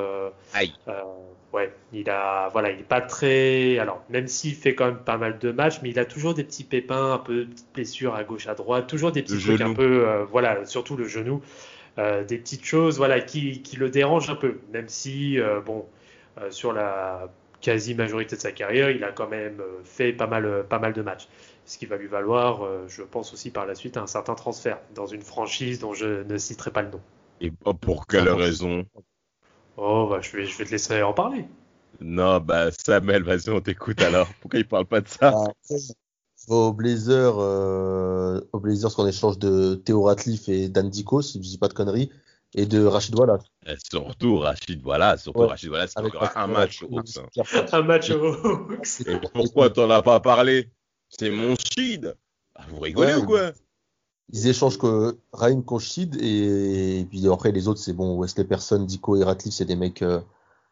Aïe. 0.53 0.73
ouais, 1.53 1.71
il 1.91 2.09
a, 2.09 2.49
voilà, 2.49 2.71
il 2.71 2.79
est 2.79 2.87
pas 2.87 3.01
très. 3.01 3.77
Alors, 3.79 4.03
même 4.09 4.27
s'il 4.27 4.55
fait 4.55 4.75
quand 4.75 4.85
même 4.85 5.03
pas 5.03 5.17
mal 5.17 5.37
de 5.39 5.51
matchs, 5.51 5.79
mais 5.83 5.89
il 5.89 5.99
a 5.99 6.05
toujours 6.05 6.33
des 6.33 6.43
petits 6.43 6.63
pépins, 6.63 7.13
un 7.13 7.19
peu 7.19 7.45
de 7.45 7.45
petites 7.45 7.73
blessures 7.73 8.15
à 8.15 8.23
gauche, 8.23 8.47
à 8.47 8.55
droite, 8.55 8.87
toujours 8.87 9.11
des 9.11 9.21
petits 9.21 9.39
trucs 9.39 9.61
un 9.61 9.73
peu, 9.73 10.25
voilà, 10.31 10.65
surtout 10.65 10.95
le 10.95 11.07
genou, 11.07 11.41
des 11.97 12.37
petites 12.37 12.65
choses, 12.65 12.97
voilà, 12.97 13.19
qui, 13.19 13.61
qui 13.61 13.75
le 13.75 13.89
dérangent 13.89 14.29
un 14.29 14.35
peu, 14.35 14.59
même 14.71 14.87
si, 14.87 15.37
bon, 15.65 15.85
sur 16.49 16.73
la 16.73 17.29
quasi 17.63 17.95
majorité 17.95 18.35
de 18.35 18.41
sa 18.41 18.51
carrière, 18.51 18.91
il 18.91 19.03
a 19.03 19.11
quand 19.11 19.27
même 19.29 19.59
euh, 19.61 19.81
fait 19.83 20.13
pas 20.13 20.27
mal, 20.27 20.45
euh, 20.45 20.63
pas 20.63 20.79
mal 20.79 20.93
de 20.93 21.01
matchs. 21.01 21.27
Ce 21.65 21.77
qui 21.77 21.85
va 21.85 21.95
lui 21.95 22.07
valoir, 22.07 22.63
euh, 22.63 22.85
je 22.89 23.01
pense 23.01 23.33
aussi 23.33 23.49
par 23.49 23.65
la 23.65 23.73
suite, 23.73 23.95
un 23.97 24.05
certain 24.05 24.35
transfert 24.35 24.79
dans 24.93 25.07
une 25.07 25.21
franchise 25.21 25.79
dont 25.79 25.93
je 25.93 26.23
ne 26.23 26.37
citerai 26.37 26.71
pas 26.71 26.81
le 26.81 26.89
nom. 26.91 26.99
Et 27.39 27.51
pour 27.81 28.05
quelle 28.05 28.29
raison? 28.29 28.85
Oh, 29.77 30.07
bah, 30.09 30.19
je, 30.21 30.35
vais, 30.35 30.45
je 30.45 30.57
vais 30.57 30.65
te 30.65 30.71
laisser 30.71 31.01
en 31.01 31.13
parler. 31.13 31.45
Non, 32.01 32.39
bah 32.41 32.69
Samuel, 32.71 33.23
vas-y, 33.23 33.49
on 33.49 33.61
t'écoute 33.61 34.01
alors. 34.01 34.27
Pourquoi 34.41 34.59
il 34.59 34.67
parle 34.67 34.85
pas 34.85 34.99
de 34.99 35.07
ça? 35.07 35.33
Ah, 35.33 35.45
Au 36.49 36.73
Blazer, 36.73 37.37
au 38.51 38.59
Blazers, 38.59 38.93
qu'on 38.93 39.07
échange 39.07 39.39
de 39.39 39.75
Théo 39.75 40.03
Ratliff 40.03 40.49
et 40.49 40.67
Dan 40.67 40.89
Dico, 40.89 41.21
si 41.21 41.41
je 41.41 41.47
dis 41.47 41.57
pas 41.57 41.69
de 41.69 41.73
conneries 41.73 42.11
et 42.55 42.65
de 42.65 42.85
Rachid 42.85 43.17
Wallace. 43.17 43.43
Et 43.65 43.75
surtout 43.91 44.39
Rachid 44.39 44.85
Wallace, 44.85 45.23
surtout 45.23 45.47
Rachid 45.47 45.69
Wallace 45.69 45.93
qui 45.93 46.01
un 46.35 46.47
match 46.47 46.83
au 46.83 46.97
Hawks. 46.97 47.19
Un 47.71 47.81
match 47.81 48.11
au 48.11 48.33
Hawks. 48.33 49.01
Et 49.07 49.19
pourquoi 49.33 49.69
t'en 49.69 49.89
as 49.89 50.01
pas 50.01 50.19
parlé? 50.19 50.71
C'est 51.09 51.31
mon 51.31 51.55
shid. 51.55 52.15
Ah, 52.55 52.65
vous 52.69 52.79
rigolez 52.79 53.15
ou 53.15 53.25
quoi? 53.25 53.51
Ils 54.31 54.47
échangent 54.47 54.77
que 54.77 55.17
Raïm 55.31 55.63
Konchid 55.63 56.15
et... 56.21 57.01
et 57.01 57.05
puis 57.05 57.27
après 57.27 57.51
les 57.51 57.67
autres 57.67 57.79
c'est 57.79 57.93
bon 57.93 58.17
Wesley 58.19 58.45
Person, 58.45 58.79
Dico 58.79 59.15
et 59.15 59.23
Ratliff 59.23 59.53
c'est 59.53 59.65
des 59.65 59.75
mecs 59.75 60.01
euh, 60.01 60.21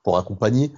pour 0.04 0.18
accompagner. 0.18 0.72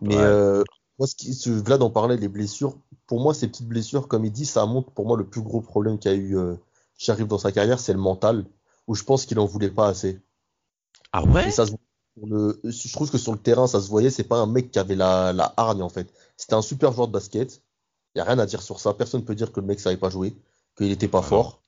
Mais 0.00 0.16
euh, 0.16 0.64
moi 0.98 1.06
ce 1.06 1.14
qui 1.14 1.32
Vlad 1.46 1.82
en 1.82 1.90
parlait 1.90 2.16
les 2.16 2.28
blessures. 2.28 2.76
Pour 3.06 3.20
moi 3.20 3.32
ces 3.32 3.48
petites 3.48 3.68
blessures 3.68 4.08
comme 4.08 4.24
il 4.24 4.32
dit 4.32 4.46
ça 4.46 4.66
montre 4.66 4.90
pour 4.90 5.06
moi 5.06 5.16
le 5.16 5.24
plus 5.24 5.40
gros 5.42 5.60
problème 5.60 5.98
qu'a 5.98 6.14
eu 6.14 6.36
euh, 6.36 6.56
Sharif 6.98 7.28
dans 7.28 7.38
sa 7.38 7.52
carrière 7.52 7.78
c'est 7.78 7.92
le 7.92 7.98
mental 7.98 8.44
où 8.86 8.94
je 8.94 9.04
pense 9.04 9.24
qu'il 9.24 9.38
en 9.38 9.46
voulait 9.46 9.70
pas 9.70 9.88
assez. 9.88 10.20
Ah 11.12 11.24
ouais 11.24 11.50
ça 11.50 11.64
le, 12.22 12.60
Je 12.64 12.92
trouve 12.92 13.10
que 13.10 13.18
sur 13.18 13.32
le 13.32 13.38
terrain, 13.38 13.66
ça 13.66 13.80
se 13.80 13.88
voyait, 13.88 14.10
c'est 14.10 14.24
pas 14.24 14.38
un 14.38 14.46
mec 14.46 14.70
qui 14.70 14.78
avait 14.78 14.94
la, 14.94 15.32
la 15.32 15.52
hargne 15.56 15.82
en 15.82 15.88
fait. 15.88 16.12
C'était 16.36 16.54
un 16.54 16.62
super 16.62 16.92
joueur 16.92 17.08
de 17.08 17.12
basket. 17.12 17.62
Il 18.14 18.18
n'y 18.18 18.22
a 18.22 18.24
rien 18.24 18.38
à 18.38 18.46
dire 18.46 18.62
sur 18.62 18.80
ça. 18.80 18.94
Personne 18.94 19.20
ne 19.20 19.26
peut 19.26 19.34
dire 19.34 19.52
que 19.52 19.60
le 19.60 19.66
mec 19.66 19.78
savait 19.80 19.98
pas 19.98 20.08
jouer, 20.08 20.34
qu'il 20.76 20.88
n'était 20.88 21.08
pas 21.08 21.22
fort. 21.22 21.62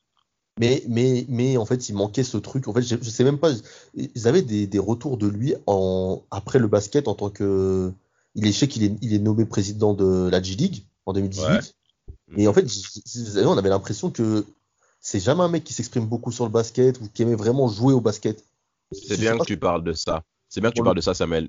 Mais, 0.59 0.83
mais, 0.88 1.24
mais 1.29 1.57
en 1.57 1.66
fait, 1.66 1.88
il 1.88 1.94
manquait 1.94 2.24
ce 2.24 2.37
truc. 2.37 2.66
En 2.66 2.72
fait, 2.72 2.83
je, 2.83 2.96
sais 2.96 3.24
même 3.24 3.38
pas. 3.38 3.53
Ils 3.94 4.27
avaient 4.27 4.42
des, 4.42 4.66
des, 4.66 4.79
retours 4.79 5.16
de 5.16 5.29
lui 5.29 5.55
en, 5.66 6.22
après 6.31 6.59
le 6.59 6.66
basket 6.66 7.07
en 7.07 7.14
tant 7.14 7.31
que. 7.31 7.92
Il 8.35 8.46
est, 8.46 8.53
je 8.53 8.59
sais 8.59 8.68
qu'il 8.68 8.85
est, 8.85 8.92
il 9.01 9.14
est 9.14 9.18
nommé 9.18 9.44
président 9.44 9.94
de 9.94 10.29
la 10.31 10.42
G-League 10.42 10.85
en 11.07 11.12
2018. 11.12 11.74
Et 12.37 12.48
en 12.48 12.53
fait, 12.53 12.66
on 13.44 13.57
avait 13.57 13.68
l'impression 13.68 14.11
que 14.11 14.44
c'est 15.01 15.20
jamais 15.20 15.42
un 15.42 15.48
mec 15.48 15.64
qui 15.64 15.72
s'exprime 15.72 16.07
beaucoup 16.07 16.33
sur 16.33 16.44
le 16.44 16.51
basket 16.51 17.01
ou 17.01 17.09
qui 17.12 17.22
aimait 17.22 17.35
vraiment 17.35 17.68
jouer 17.68 17.94
au 17.94 18.01
basket. 18.01 18.44
C'est 18.92 19.18
bien 19.18 19.37
que 19.37 19.44
tu 19.44 19.57
parles 19.57 19.85
de 19.85 19.92
ça. 19.92 20.22
C'est 20.48 20.61
bien 20.61 20.70
que 20.70 20.77
tu 20.77 20.83
parles 20.83 20.96
de 20.96 21.01
ça, 21.03 21.14
Samuel. 21.14 21.48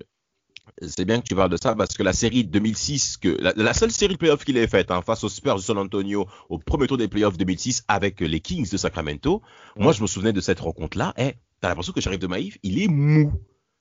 C'est 0.87 1.05
bien 1.05 1.19
que 1.19 1.25
tu 1.25 1.35
parles 1.35 1.49
de 1.49 1.57
ça 1.57 1.75
parce 1.75 1.95
que 1.95 2.03
la 2.03 2.13
série 2.13 2.43
2006, 2.43 3.17
que 3.17 3.37
la, 3.39 3.73
seule 3.73 3.91
série 3.91 4.13
de 4.13 4.19
playoffs 4.19 4.45
qu'il 4.45 4.57
ait 4.57 4.67
faite 4.67 4.91
hein, 4.91 5.01
face 5.01 5.23
aux 5.23 5.29
Spurs 5.29 5.55
de 5.55 5.61
San 5.61 5.77
Antonio 5.77 6.27
au 6.47 6.59
premier 6.59 6.87
tour 6.87 6.97
des 6.97 7.07
playoffs 7.07 7.37
2006 7.37 7.85
avec 7.87 8.19
les 8.19 8.39
Kings 8.39 8.69
de 8.69 8.77
Sacramento, 8.77 9.41
moi 9.77 9.93
je 9.93 10.01
me 10.01 10.07
souvenais 10.07 10.33
de 10.33 10.41
cette 10.41 10.59
rencontre-là. 10.59 11.13
Et 11.17 11.35
t'as 11.59 11.69
l'impression 11.69 11.93
que 11.93 12.01
j'arrive 12.01 12.19
de 12.19 12.27
Maïf, 12.27 12.57
il 12.61 12.81
est 12.81 12.87
mou. 12.87 13.33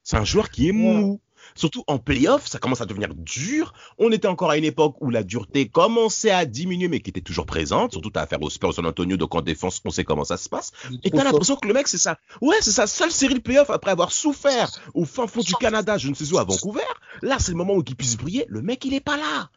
C'est 0.03 0.16
un 0.16 0.25
joueur 0.25 0.51
qui 0.51 0.68
est 0.68 0.73
mou. 0.73 1.21
Surtout 1.55 1.85
en 1.87 1.98
playoff, 1.98 2.46
ça 2.46 2.59
commence 2.59 2.81
à 2.81 2.87
devenir 2.87 3.14
dur. 3.14 3.72
On 3.98 4.11
était 4.12 4.29
encore 4.29 4.51
à 4.51 4.57
une 4.57 4.64
époque 4.64 4.96
où 5.01 5.11
la 5.11 5.22
dureté 5.22 5.68
commençait 5.68 6.31
à 6.31 6.46
diminuer, 6.46 6.88
mais 6.88 7.01
qui 7.01 7.11
était 7.11 7.20
toujours 7.20 7.46
présente. 7.46 7.92
Surtout, 7.92 8.12
à 8.14 8.22
affaire 8.22 8.42
aux 8.42 8.51
Spurs 8.51 8.74
San 8.74 8.87
Antonio, 8.87 9.16
donc 9.16 9.35
en 9.35 9.42
défense, 9.42 9.81
on 9.85 9.90
sait 9.90 10.05
comment 10.05 10.24
ça 10.24 10.37
se 10.37 10.48
passe. 10.48 10.72
Et 11.05 11.11
t'as 11.11 11.24
l'impression 11.24 11.57
que 11.57 11.66
le 11.66 11.74
mec, 11.74 11.88
c'est 11.88 11.98
ça. 11.98 12.18
Ouais, 12.40 12.57
c'est 12.61 12.70
sa 12.70 12.87
seule 12.87 13.11
série 13.11 13.35
de 13.35 13.40
playoff 13.40 13.70
après 13.70 13.90
avoir 13.90 14.12
souffert 14.12 14.70
au 14.94 15.05
fin 15.05 15.27
fond 15.27 15.40
du 15.40 15.55
Canada, 15.55 15.98
je 15.98 16.09
ne 16.09 16.14
sais 16.14 16.33
où, 16.33 16.38
à 16.38 16.44
Vancouver. 16.44 16.83
Là, 17.22 17.38
c'est 17.38 17.53
le 17.53 17.57
moment 17.57 17.74
où 17.74 17.83
il 17.87 17.96
puisse 17.96 18.16
briller. 18.16 18.44
Le 18.48 18.62
mec, 18.62 18.85
il 18.85 18.94
est 18.94 19.01
pas 19.01 19.16
là. 19.16 19.51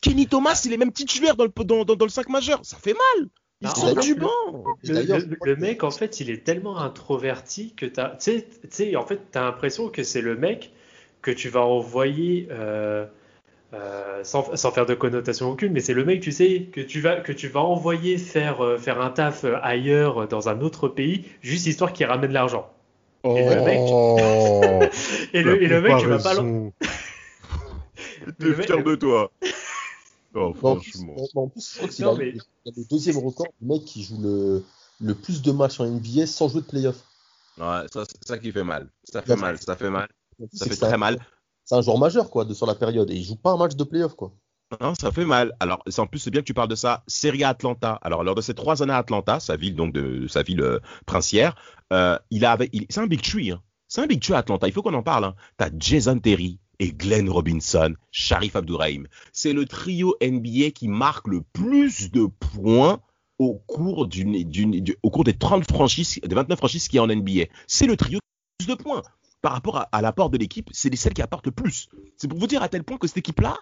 Kenny 0.00 0.26
Thomas, 0.26 0.60
il 0.64 0.72
est 0.72 0.76
même 0.76 0.92
titulaire 0.92 1.36
dans 1.36 1.44
le, 1.44 1.64
dans, 1.64 1.84
dans, 1.84 2.04
le 2.04 2.10
5 2.10 2.28
majeur. 2.28 2.60
Ça 2.62 2.76
fait 2.76 2.94
mal. 2.94 3.28
Il 3.60 3.68
sort 3.68 3.96
du 3.96 4.14
banc. 4.14 4.28
Le, 4.84 5.56
mec, 5.56 5.82
en 5.82 5.90
fait, 5.90 6.20
il 6.20 6.30
est 6.30 6.44
tellement 6.44 6.78
introverti 6.78 7.74
que 7.74 7.86
tu 7.86 8.00
sais, 8.70 8.96
en 8.96 9.04
fait, 9.04 9.20
t'as 9.32 9.42
l'impression 9.42 9.88
que 9.88 10.04
c'est 10.04 10.20
le 10.20 10.36
mec 10.36 10.72
que 11.22 11.30
tu 11.30 11.48
vas 11.48 11.62
envoyer 11.62 12.48
euh, 12.50 13.06
euh, 13.74 14.24
sans, 14.24 14.42
faire 14.72 14.86
de 14.86 14.94
connotation 14.94 15.50
aucune, 15.50 15.72
mais 15.72 15.80
c'est 15.80 15.94
le 15.94 16.04
mec, 16.04 16.20
tu 16.20 16.32
sais, 16.32 16.68
que 16.72 16.80
tu 16.80 17.00
vas, 17.00 17.16
que 17.16 17.32
tu 17.32 17.48
vas 17.48 17.60
envoyer 17.60 18.18
faire, 18.18 18.64
euh, 18.64 18.78
faire 18.78 19.00
un 19.00 19.10
taf 19.10 19.44
ailleurs 19.62 20.28
dans 20.28 20.48
un 20.48 20.60
autre 20.60 20.88
pays, 20.88 21.24
juste 21.42 21.66
histoire 21.66 21.92
qu'il 21.92 22.06
ramène 22.06 22.32
l'argent. 22.32 22.70
Et 23.24 23.44
le 23.44 23.62
mec, 23.62 23.78
oh. 23.82 24.80
et, 25.34 25.42
le, 25.42 25.62
et 25.62 25.66
le 25.66 25.80
mec, 25.82 25.98
tu 25.98 26.06
vas 26.06 26.18
pas 26.18 26.34
le. 26.40 26.70
T'es 28.38 28.62
fier 28.62 28.82
de 28.82 28.94
toi. 28.94 29.30
Oh, 30.34 30.52
franchement. 30.52 31.16
En 31.34 31.48
plus, 31.48 31.72
je 31.72 31.78
crois 31.78 31.88
que 31.88 31.94
c'est 31.94 32.02
le 32.76 32.88
deuxième 32.90 33.16
record 33.16 33.46
du 33.60 33.66
mec 33.66 33.82
qui 33.84 34.04
joue 34.04 34.20
le, 34.20 34.62
le 35.00 35.14
plus 35.14 35.40
de 35.42 35.50
matchs 35.50 35.80
en 35.80 35.86
NBA 35.86 36.26
sans 36.26 36.48
jouer 36.48 36.60
de 36.60 36.66
playoff. 36.66 36.96
Ouais, 37.56 37.86
ça, 37.92 38.04
c'est 38.04 38.24
ça 38.24 38.38
qui 38.38 38.52
fait 38.52 38.62
mal. 38.62 38.88
Ça 39.04 39.22
fait 39.22 39.36
mal, 39.36 39.58
ça 39.58 39.74
fait 39.74 39.90
mal. 39.90 40.06
Ça 40.52 40.66
fait 40.66 40.76
très 40.76 40.98
mal. 40.98 41.18
C'est 41.64 41.74
un 41.74 41.82
joueur 41.82 41.98
majeur, 41.98 42.30
quoi, 42.30 42.44
de, 42.44 42.54
sur 42.54 42.66
la 42.66 42.74
période. 42.74 43.10
Et 43.10 43.14
il 43.14 43.24
joue 43.24 43.36
pas 43.36 43.52
un 43.52 43.56
match 43.56 43.74
de 43.74 43.84
playoff, 43.84 44.14
quoi. 44.14 44.32
Non, 44.80 44.94
ça 44.94 45.10
fait 45.10 45.24
mal. 45.24 45.54
Alors, 45.60 45.82
en 45.96 46.06
plus, 46.06 46.18
c'est 46.18 46.30
bien 46.30 46.42
que 46.42 46.46
tu 46.46 46.54
parles 46.54 46.68
de 46.68 46.74
ça. 46.74 47.02
Serie 47.06 47.44
A 47.44 47.50
Atlanta. 47.50 47.98
Alors, 48.02 48.22
lors 48.22 48.34
de 48.34 48.40
ces 48.40 48.54
trois 48.54 48.82
années 48.82 48.92
à 48.92 48.98
Atlanta, 48.98 49.40
sa 49.40 49.56
ville, 49.56 49.74
donc, 49.74 49.92
de 49.92 50.26
sa 50.28 50.42
ville 50.42 50.60
euh, 50.60 50.78
princière, 51.06 51.56
euh, 51.92 52.18
il 52.30 52.44
avait, 52.44 52.70
c'est 52.90 53.00
un 53.00 53.06
big 53.06 53.22
tree, 53.22 53.50
hein. 53.50 53.62
C'est 53.88 54.02
un 54.02 54.06
big 54.06 54.20
tree 54.20 54.34
à 54.34 54.38
Atlanta. 54.38 54.66
Il 54.66 54.72
faut 54.72 54.82
qu'on 54.82 54.94
en 54.94 55.02
parle, 55.02 55.24
hein. 55.24 55.34
T'as 55.56 55.70
Jason 55.78 56.18
Terry 56.18 56.58
et 56.78 56.92
Glenn 56.92 57.28
Robinson, 57.28 57.94
Sharif 58.10 58.56
Abdourahim. 58.56 59.06
C'est 59.32 59.52
le 59.52 59.64
trio 59.64 60.16
NBA 60.22 60.70
qui 60.70 60.88
marque 60.88 61.26
le 61.28 61.42
plus 61.52 62.10
de 62.10 62.26
points 62.26 63.00
au 63.38 63.54
cours 63.54 64.06
d'une, 64.06 64.36
au 65.02 65.10
cours 65.10 65.24
des 65.24 65.34
30 65.34 65.68
franchises, 65.68 66.20
des 66.22 66.34
29 66.34 66.58
franchises 66.58 66.88
qui 66.88 66.98
est 66.98 67.00
en 67.00 67.06
NBA. 67.06 67.44
C'est 67.66 67.86
le 67.86 67.96
trio 67.96 68.18
qui 68.58 68.64
a 68.64 68.66
plus 68.66 68.76
de 68.76 68.82
points 68.82 69.02
par 69.40 69.52
rapport 69.52 69.86
à, 69.90 70.02
l'apport 70.02 70.30
de 70.30 70.38
l'équipe, 70.38 70.68
c'est 70.72 70.94
celle 70.96 71.14
qui 71.14 71.22
apporte 71.22 71.46
le 71.46 71.52
plus. 71.52 71.88
C'est 72.16 72.28
pour 72.28 72.38
vous 72.38 72.46
dire 72.46 72.62
à 72.62 72.68
tel 72.68 72.84
point 72.84 72.98
que 72.98 73.06
cette 73.06 73.18
équipe-là, 73.18 73.56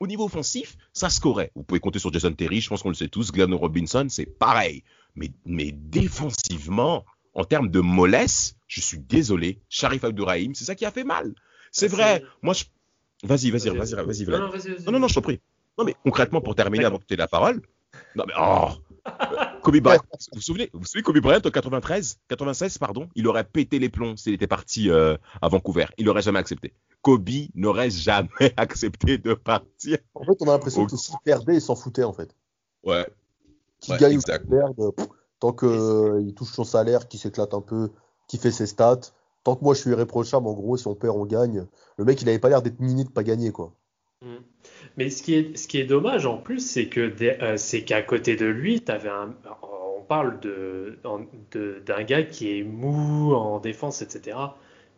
au 0.00 0.06
niveau 0.06 0.24
offensif, 0.24 0.76
ça 0.92 1.10
scorait. 1.10 1.50
Vous 1.54 1.62
pouvez 1.62 1.80
compter 1.80 1.98
sur 1.98 2.12
Jason 2.12 2.32
Terry, 2.32 2.60
je 2.60 2.68
pense 2.68 2.82
qu'on 2.82 2.88
le 2.88 2.94
sait 2.94 3.08
tous. 3.08 3.32
Glenn 3.32 3.52
Robinson, 3.52 4.06
c'est 4.08 4.26
pareil. 4.26 4.84
Mais, 5.16 5.30
mais 5.44 5.72
défensivement, 5.72 7.04
en 7.34 7.44
termes 7.44 7.68
de 7.70 7.80
mollesse, 7.80 8.56
je 8.66 8.80
suis 8.80 8.98
désolé. 8.98 9.60
Sharif 9.68 10.04
Abdourahim, 10.04 10.54
c'est 10.54 10.64
ça 10.64 10.74
qui 10.74 10.84
a 10.84 10.90
fait 10.90 11.04
mal. 11.04 11.34
C'est 11.72 11.88
vrai. 11.88 12.22
Moi, 12.42 12.54
je. 12.54 12.64
Vas-y, 13.24 13.50
vas-y, 13.50 13.70
vas-y, 13.70 13.94
vas-y. 13.94 14.24
non, 14.26 14.92
non, 14.92 15.00
non, 15.00 15.08
je 15.08 15.14
t'en 15.14 15.22
prie. 15.22 15.40
Non, 15.76 15.84
mais 15.84 15.96
concrètement, 16.04 16.40
pour 16.40 16.54
terminer 16.54 16.84
avant 16.84 16.98
que 16.98 17.04
tu 17.04 17.14
aies 17.14 17.16
la 17.18 17.28
parole. 17.28 17.60
Non, 18.14 18.24
mais. 18.26 18.34
Oh 18.38 18.70
Kobe 19.68 19.80
Bryant, 19.80 20.00
vous 20.10 20.18
vous 20.36 20.40
souvenez, 20.40 20.70
vous 20.72 20.80
vous 20.80 20.86
souvenez 20.86 21.02
Kobe 21.02 21.18
Bryant 21.18 21.42
en 21.44 21.50
93, 21.50 22.20
96 22.28 22.78
pardon, 22.78 23.10
il 23.14 23.26
aurait 23.28 23.44
pété 23.44 23.78
les 23.78 23.90
plombs 23.90 24.16
s'il 24.16 24.32
était 24.32 24.46
parti 24.46 24.88
euh, 24.88 25.18
à 25.42 25.48
Vancouver. 25.48 25.84
Il 25.98 26.06
n'aurait 26.06 26.22
jamais 26.22 26.38
accepté. 26.38 26.72
Kobe 27.02 27.28
n'aurait 27.54 27.90
jamais 27.90 28.30
accepté 28.56 29.18
de 29.18 29.34
partir. 29.34 29.98
En 30.14 30.24
fait, 30.24 30.40
on 30.40 30.48
a 30.48 30.52
l'impression 30.52 30.86
que 30.86 30.96
s'il 30.96 31.16
perdait, 31.22 31.56
il 31.56 31.60
s'en 31.60 31.76
foutait 31.76 32.04
en 32.04 32.14
fait. 32.14 32.34
Ouais. 32.82 33.06
Qu'il 33.80 33.98
gagne 33.98 34.16
ou 34.16 34.20
qu'il 34.22 34.40
perde, 34.48 34.94
tant 35.38 35.52
qu'il 35.52 35.68
euh, 35.68 36.30
touche 36.30 36.52
son 36.52 36.64
salaire, 36.64 37.06
qu'il 37.06 37.20
s'éclate 37.20 37.52
un 37.52 37.60
peu, 37.60 37.90
qu'il 38.26 38.40
fait 38.40 38.50
ses 38.50 38.66
stats. 38.66 39.12
Tant 39.44 39.54
que 39.54 39.64
moi 39.64 39.74
je 39.74 39.80
suis 39.80 39.90
irréprochable, 39.90 40.46
en 40.46 40.54
gros, 40.54 40.78
si 40.78 40.86
on 40.86 40.94
perd, 40.94 41.14
on 41.14 41.26
gagne. 41.26 41.66
Le 41.98 42.06
mec, 42.06 42.22
il 42.22 42.28
avait 42.30 42.38
pas 42.38 42.48
l'air 42.48 42.62
d'être 42.62 42.80
mini 42.80 43.04
de 43.04 43.10
pas 43.10 43.22
gagner 43.22 43.52
quoi. 43.52 43.74
Mm. 44.22 44.36
Mais 44.98 45.10
ce 45.10 45.22
qui 45.22 45.34
est, 45.34 45.56
ce 45.56 45.68
qui 45.68 45.78
est 45.78 45.84
dommage 45.84 46.26
en 46.26 46.38
plus, 46.38 46.58
c'est 46.58 46.88
que 46.88 47.12
euh, 47.22 47.56
c'est 47.56 47.82
qu'à 47.82 48.02
côté 48.02 48.34
de 48.34 48.46
lui, 48.46 48.82
avais 48.88 49.08
un, 49.08 49.32
on 49.62 50.02
parle 50.02 50.40
de, 50.40 50.98
d'un 51.86 52.02
gars 52.02 52.24
qui 52.24 52.58
est 52.58 52.64
mou 52.64 53.32
en 53.32 53.60
défense, 53.60 54.02
etc. 54.02 54.36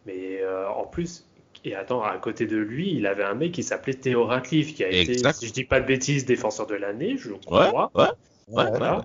Mais 0.06 0.40
euh, 0.40 0.70
en 0.70 0.86
plus, 0.86 1.26
et 1.66 1.74
attends, 1.74 2.02
à 2.02 2.16
côté 2.16 2.46
de 2.46 2.56
lui, 2.56 2.94
il 2.94 3.06
avait 3.06 3.24
un 3.24 3.34
mec 3.34 3.52
qui 3.52 3.62
s'appelait 3.62 3.92
Theo 3.92 4.24
Ratcliffe, 4.24 4.74
qui 4.74 4.84
a 4.84 4.88
été, 4.88 5.18
si 5.34 5.46
je 5.46 5.52
dis 5.52 5.64
pas 5.64 5.82
de 5.82 5.86
bêtises, 5.86 6.24
défenseur 6.24 6.66
de 6.66 6.76
l'année, 6.76 7.16
je 7.18 7.32
crois. 7.32 7.92
Ouais, 7.94 8.02
ouais. 8.02 8.08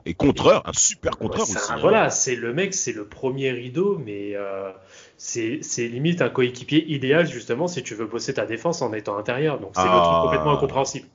Et 0.05 0.13
contreur, 0.13 0.67
un 0.67 0.73
super 0.73 1.17
contreur 1.17 1.43
aussi. 1.43 1.57
Hein. 1.69 1.77
Voilà, 1.79 2.09
c'est 2.09 2.35
le 2.35 2.53
mec, 2.53 2.73
c'est 2.73 2.93
le 2.93 3.05
premier 3.05 3.51
rideau, 3.51 3.97
mais 3.97 4.35
euh, 4.35 4.71
c'est 5.17 5.61
limite 5.77 6.21
un 6.21 6.29
coéquipier 6.29 6.85
idéal 6.91 7.27
justement 7.27 7.67
si 7.67 7.83
tu 7.83 7.95
veux 7.95 8.05
bosser 8.05 8.33
ta 8.33 8.45
défense 8.45 8.81
en 8.81 8.93
étant 8.93 9.17
intérieur. 9.17 9.59
Donc 9.59 9.71
c'est 9.75 9.83
le 9.83 9.89
truc 9.89 10.01
ah. 10.03 10.21
complètement 10.23 10.51
incompréhensible. 10.53 11.07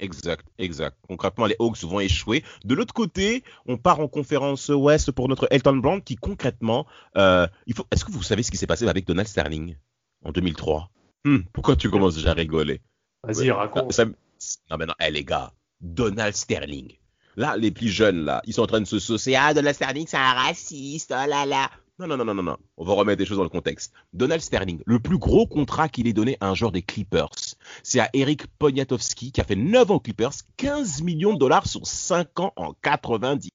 Exact, 0.00 0.46
exact. 0.58 0.96
Concrètement, 1.06 1.44
les 1.44 1.56
Hawks 1.58 1.84
vont 1.84 2.00
échouer. 2.00 2.42
De 2.64 2.74
l'autre 2.74 2.94
côté, 2.94 3.44
on 3.66 3.76
part 3.76 4.00
en 4.00 4.08
conférence 4.08 4.70
Ouest 4.70 5.12
pour 5.12 5.28
notre 5.28 5.46
Elton 5.50 5.76
Brand 5.76 6.02
qui 6.02 6.16
concrètement, 6.16 6.86
euh, 7.18 7.46
il 7.66 7.74
faut. 7.74 7.86
Est-ce 7.90 8.06
que 8.06 8.10
vous 8.10 8.22
savez 8.22 8.42
ce 8.42 8.50
qui 8.50 8.56
s'est 8.56 8.66
passé 8.66 8.88
avec 8.88 9.06
Donald 9.06 9.28
Sterling 9.28 9.76
en 10.24 10.32
2003 10.32 10.90
hmm, 11.26 11.40
Pourquoi 11.52 11.76
tu 11.76 11.90
commences 11.90 12.14
déjà 12.14 12.30
à 12.30 12.34
rigoler? 12.34 12.80
Vas-y, 13.24 13.50
raconte. 13.50 13.98
Non 14.70 14.78
mais 14.78 14.86
non, 14.86 14.94
hey, 14.98 15.12
les 15.12 15.24
gars, 15.24 15.52
Donald 15.82 16.34
Sterling. 16.34 16.94
Là, 17.40 17.56
les 17.56 17.70
plus 17.70 17.88
jeunes 17.88 18.26
là, 18.26 18.42
ils 18.44 18.52
sont 18.52 18.60
en 18.60 18.66
train 18.66 18.82
de 18.82 18.86
se 18.86 18.98
saucer. 18.98 19.34
Ah, 19.34 19.54
Donald 19.54 19.74
Sterling, 19.74 20.06
c'est 20.06 20.18
un 20.18 20.34
raciste. 20.34 21.10
Oh 21.16 21.26
là 21.26 21.46
là. 21.46 21.70
Non, 21.98 22.06
non, 22.06 22.18
non, 22.18 22.34
non, 22.34 22.42
non, 22.42 22.58
On 22.76 22.84
va 22.84 22.92
remettre 22.92 23.16
des 23.16 23.24
choses 23.24 23.38
dans 23.38 23.44
le 23.44 23.48
contexte. 23.48 23.94
Donald 24.12 24.42
Sterling, 24.42 24.82
le 24.84 24.98
plus 25.00 25.16
gros 25.16 25.46
contrat 25.46 25.88
qu'il 25.88 26.06
ait 26.06 26.12
donné 26.12 26.36
à 26.40 26.50
un 26.50 26.54
joueur 26.54 26.70
des 26.70 26.82
Clippers, 26.82 27.30
c'est 27.82 27.98
à 27.98 28.10
Eric 28.12 28.46
Poniatowski 28.58 29.32
qui 29.32 29.40
a 29.40 29.44
fait 29.44 29.56
9 29.56 29.90
ans 29.90 29.94
aux 29.94 30.00
Clippers, 30.00 30.32
15 30.58 31.00
millions 31.00 31.32
de 31.32 31.38
dollars 31.38 31.66
sur 31.66 31.86
5 31.86 32.40
ans 32.40 32.52
en 32.56 32.74
98. 32.82 33.50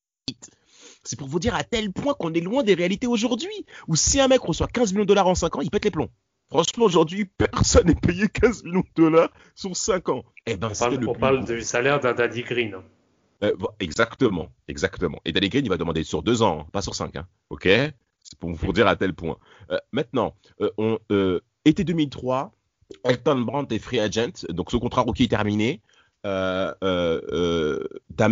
C'est 1.04 1.20
pour 1.20 1.28
vous 1.28 1.40
dire 1.40 1.54
à 1.54 1.64
tel 1.64 1.94
point 1.94 2.16
qu'on 2.16 2.34
est 2.34 2.42
loin 2.42 2.64
des 2.64 2.74
réalités 2.74 3.06
aujourd'hui, 3.06 3.68
où 3.88 3.96
si 3.96 4.20
un 4.20 4.28
mec 4.28 4.42
reçoit 4.42 4.66
15 4.66 4.94
millions 4.94 5.04
de 5.04 5.10
dollars 5.10 5.28
en 5.28 5.36
5 5.36 5.58
ans, 5.58 5.62
il 5.62 5.70
pète 5.70 5.86
les 5.86 5.92
plombs. 5.92 6.10
Franchement, 6.50 6.86
aujourd'hui, 6.86 7.26
personne 7.26 7.86
n'est 7.86 7.94
payé 7.94 8.30
15 8.30 8.64
millions 8.64 8.80
de 8.82 9.04
dollars 9.04 9.30
sur 9.54 9.78
5 9.78 10.10
ans. 10.10 10.24
Eh 10.48 10.56
ben, 10.56 10.72
on 11.08 11.14
parle, 11.14 11.46
du 11.46 11.62
salaire 11.62 12.00
d'un 12.00 12.14
Daddy 12.14 12.42
Green. 12.42 12.78
Euh, 13.46 13.68
exactement, 13.80 14.50
exactement. 14.68 15.20
Et 15.26 15.32
Green, 15.32 15.66
il 15.66 15.70
va 15.70 15.78
demander 15.78 16.04
sur 16.04 16.24
2 16.24 16.42
ans, 16.42 16.68
pas 16.72 16.82
sur 16.82 16.96
5. 16.96 17.16
Hein. 17.16 17.28
OK? 17.50 17.64
C'est 17.64 18.40
pour 18.40 18.52
vous 18.52 18.74
dire 18.74 18.88
à 18.88 18.96
tel 18.96 19.14
point. 19.14 19.38
Euh, 19.72 19.78
maintenant, 19.92 20.36
euh, 20.62 20.72
on, 20.78 21.00
été 21.64 21.84
2003, 21.84 22.52
Elton 23.04 23.40
Brandt 23.42 23.76
est 23.76 23.80
free 23.80 24.00
agent, 24.00 24.46
donc 24.50 24.72
ce 24.72 24.78
contrat 24.78 25.02
rookie 25.02 25.24
est 25.24 25.30
terminé. 25.30 25.82
Euh, 26.26 26.74
euh, 26.84 27.84
t'as, 28.18 28.30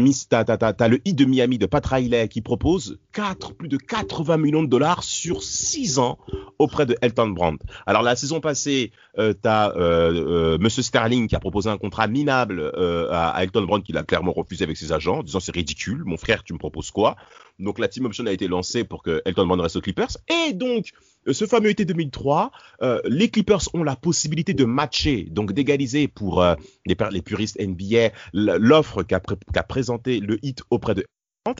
le 0.87 0.99
I 1.05 1.13
de 1.13 1.25
Miami 1.25 1.59
de 1.59 1.67
Pat 1.67 1.85
Riley 1.85 2.27
qui 2.27 2.41
propose 2.41 2.97
4, 3.13 3.53
plus 3.53 3.69
de 3.69 3.77
80 3.77 4.37
millions 4.37 4.63
de 4.63 4.67
dollars 4.67 5.03
sur 5.03 5.43
6 5.43 5.99
ans 5.99 6.17
auprès 6.57 6.87
de 6.87 6.95
Elton 7.01 7.29
Brand. 7.29 7.57
Alors 7.85 8.01
la 8.01 8.15
saison 8.15 8.39
passée, 8.39 8.91
euh, 9.19 9.33
t'as 9.39 9.71
euh, 9.75 10.57
Monsieur 10.57 10.81
Sterling 10.81 11.27
qui 11.27 11.35
a 11.35 11.39
proposé 11.39 11.69
un 11.69 11.77
contrat 11.77 12.07
minable 12.07 12.71
à, 13.11 13.43
Elton 13.43 13.63
Brand 13.63 13.83
qu'il 13.83 13.97
a 13.97 14.03
clairement 14.03 14.33
refusé 14.33 14.63
avec 14.63 14.77
ses 14.77 14.91
agents, 14.91 15.21
disant 15.21 15.39
c'est 15.39 15.53
ridicule, 15.53 16.03
mon 16.05 16.17
frère 16.17 16.43
tu 16.43 16.53
me 16.53 16.57
proposes 16.57 16.89
quoi? 16.89 17.15
Donc 17.59 17.77
la 17.77 17.87
team 17.87 18.05
option 18.05 18.25
a 18.25 18.31
été 18.31 18.47
lancée 18.47 18.83
pour 18.83 19.03
que 19.03 19.21
Elton 19.25 19.45
Brand 19.45 19.61
reste 19.61 19.75
aux 19.75 19.81
Clippers 19.81 20.17
et 20.47 20.53
donc 20.53 20.93
ce 21.31 21.45
fameux 21.45 21.69
été 21.69 21.85
2003, 21.85 22.51
euh, 22.81 22.99
les 23.05 23.29
Clippers 23.29 23.61
ont 23.73 23.83
la 23.83 23.95
possibilité 23.95 24.53
de 24.53 24.65
matcher, 24.65 25.27
donc 25.29 25.53
d'égaliser 25.53 26.07
pour 26.07 26.41
euh, 26.41 26.55
les, 26.85 26.95
les, 27.11 27.21
puristes 27.21 27.59
NBA 27.59 28.11
l'offre 28.33 29.03
qu'a 29.03 29.19
présenté 29.63 30.19
le 30.19 30.37
hit 30.43 30.61
auprès 30.69 30.95
de 30.95 31.05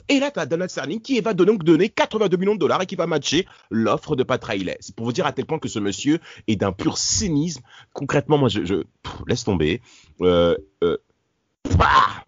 et 0.08 0.18
là, 0.18 0.30
tu 0.30 0.40
as 0.40 0.46
Donald 0.46 0.70
Sterling 0.70 1.02
qui 1.02 1.20
va 1.20 1.34
donc 1.34 1.62
donner 1.62 1.90
82 1.90 2.38
millions 2.38 2.54
de 2.54 2.58
dollars 2.58 2.80
et 2.80 2.86
qui 2.86 2.96
va 2.96 3.06
matcher 3.06 3.46
l'offre 3.70 4.16
de 4.16 4.22
Pat 4.22 4.42
Riley. 4.42 4.78
C'est 4.80 4.96
pour 4.96 5.04
vous 5.04 5.12
dire 5.12 5.26
à 5.26 5.32
tel 5.32 5.44
point 5.44 5.58
que 5.58 5.68
ce 5.68 5.78
monsieur 5.78 6.20
est 6.46 6.56
d'un 6.56 6.72
pur 6.72 6.96
cynisme. 6.96 7.60
Concrètement, 7.92 8.38
moi, 8.38 8.48
je, 8.48 8.64
je 8.64 8.76
laisse 9.26 9.44
tomber. 9.44 9.82
Euh, 10.22 10.56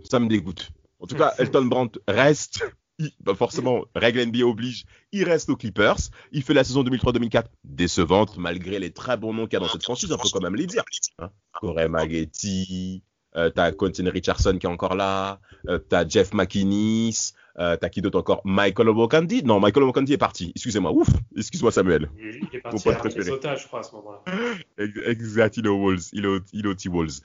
ça 0.04 0.20
me 0.20 0.28
dégoûte. 0.28 0.70
En 1.00 1.06
tout 1.06 1.16
cas, 1.16 1.32
Elton 1.38 1.64
Brandt 1.64 1.98
reste 2.06 2.62
il- 2.98 3.10
bah, 3.20 3.34
forcément, 3.34 3.84
règle 3.94 4.20
NBA 4.20 4.44
oblige, 4.46 4.84
il 5.12 5.24
reste 5.24 5.48
aux 5.50 5.56
Clippers. 5.56 5.96
Il 6.32 6.42
fait 6.42 6.54
la 6.54 6.64
saison 6.64 6.82
2003-2004 6.82 7.44
décevante, 7.64 8.36
malgré 8.38 8.78
les 8.78 8.90
très 8.92 9.16
bons 9.16 9.32
noms 9.34 9.46
qu'il 9.46 9.54
y 9.54 9.56
a 9.56 9.60
dans 9.66 9.68
cette 9.72 9.82
franchise, 9.84 10.10
on 10.12 10.16
peut 10.18 10.28
quand 10.32 10.40
même 10.42 10.56
les 10.56 10.66
dire. 10.66 10.82
Hein. 11.18 11.30
Corey 11.52 11.88
Maggetti, 11.88 13.02
euh, 13.36 13.50
t'as 13.50 13.72
Quentin 13.72 14.08
Richardson 14.10 14.56
qui 14.58 14.66
est 14.66 14.70
encore 14.70 14.94
là, 14.94 15.40
euh, 15.68 15.78
t'as 15.78 16.08
Jeff 16.08 16.32
McInnes, 16.32 17.12
euh, 17.58 17.76
t'as 17.76 17.88
qui 17.88 18.00
d'autre 18.02 18.18
encore? 18.18 18.40
Michael 18.44 18.88
Obokandi? 18.90 19.42
Non, 19.42 19.60
Michael 19.60 19.82
Obokandi 19.84 20.12
est 20.14 20.18
parti. 20.18 20.52
Excusez-moi, 20.54 20.92
ouf, 20.92 21.08
excuse-moi 21.36 21.72
Samuel. 21.72 22.10
Il, 22.18 22.40
il 22.50 22.56
est 22.56 22.60
parti 22.60 22.88
à. 22.88 23.02
Minnesota, 23.02 23.56
je 23.56 23.66
crois, 23.66 23.80
à 23.80 23.82
ce 23.82 23.92
moment-là. 23.96 24.22
Ex- 24.78 25.00
Exact, 25.06 25.56
il 25.58 25.66
est 25.66 25.68
aux 25.68 25.78
Wolves, 25.80 26.04
il 26.12 26.24
est 26.24 26.28
au, 26.28 26.38
il 26.52 26.64
est 26.64 26.68
aux 26.68 26.74
T-Wolves. 26.74 27.20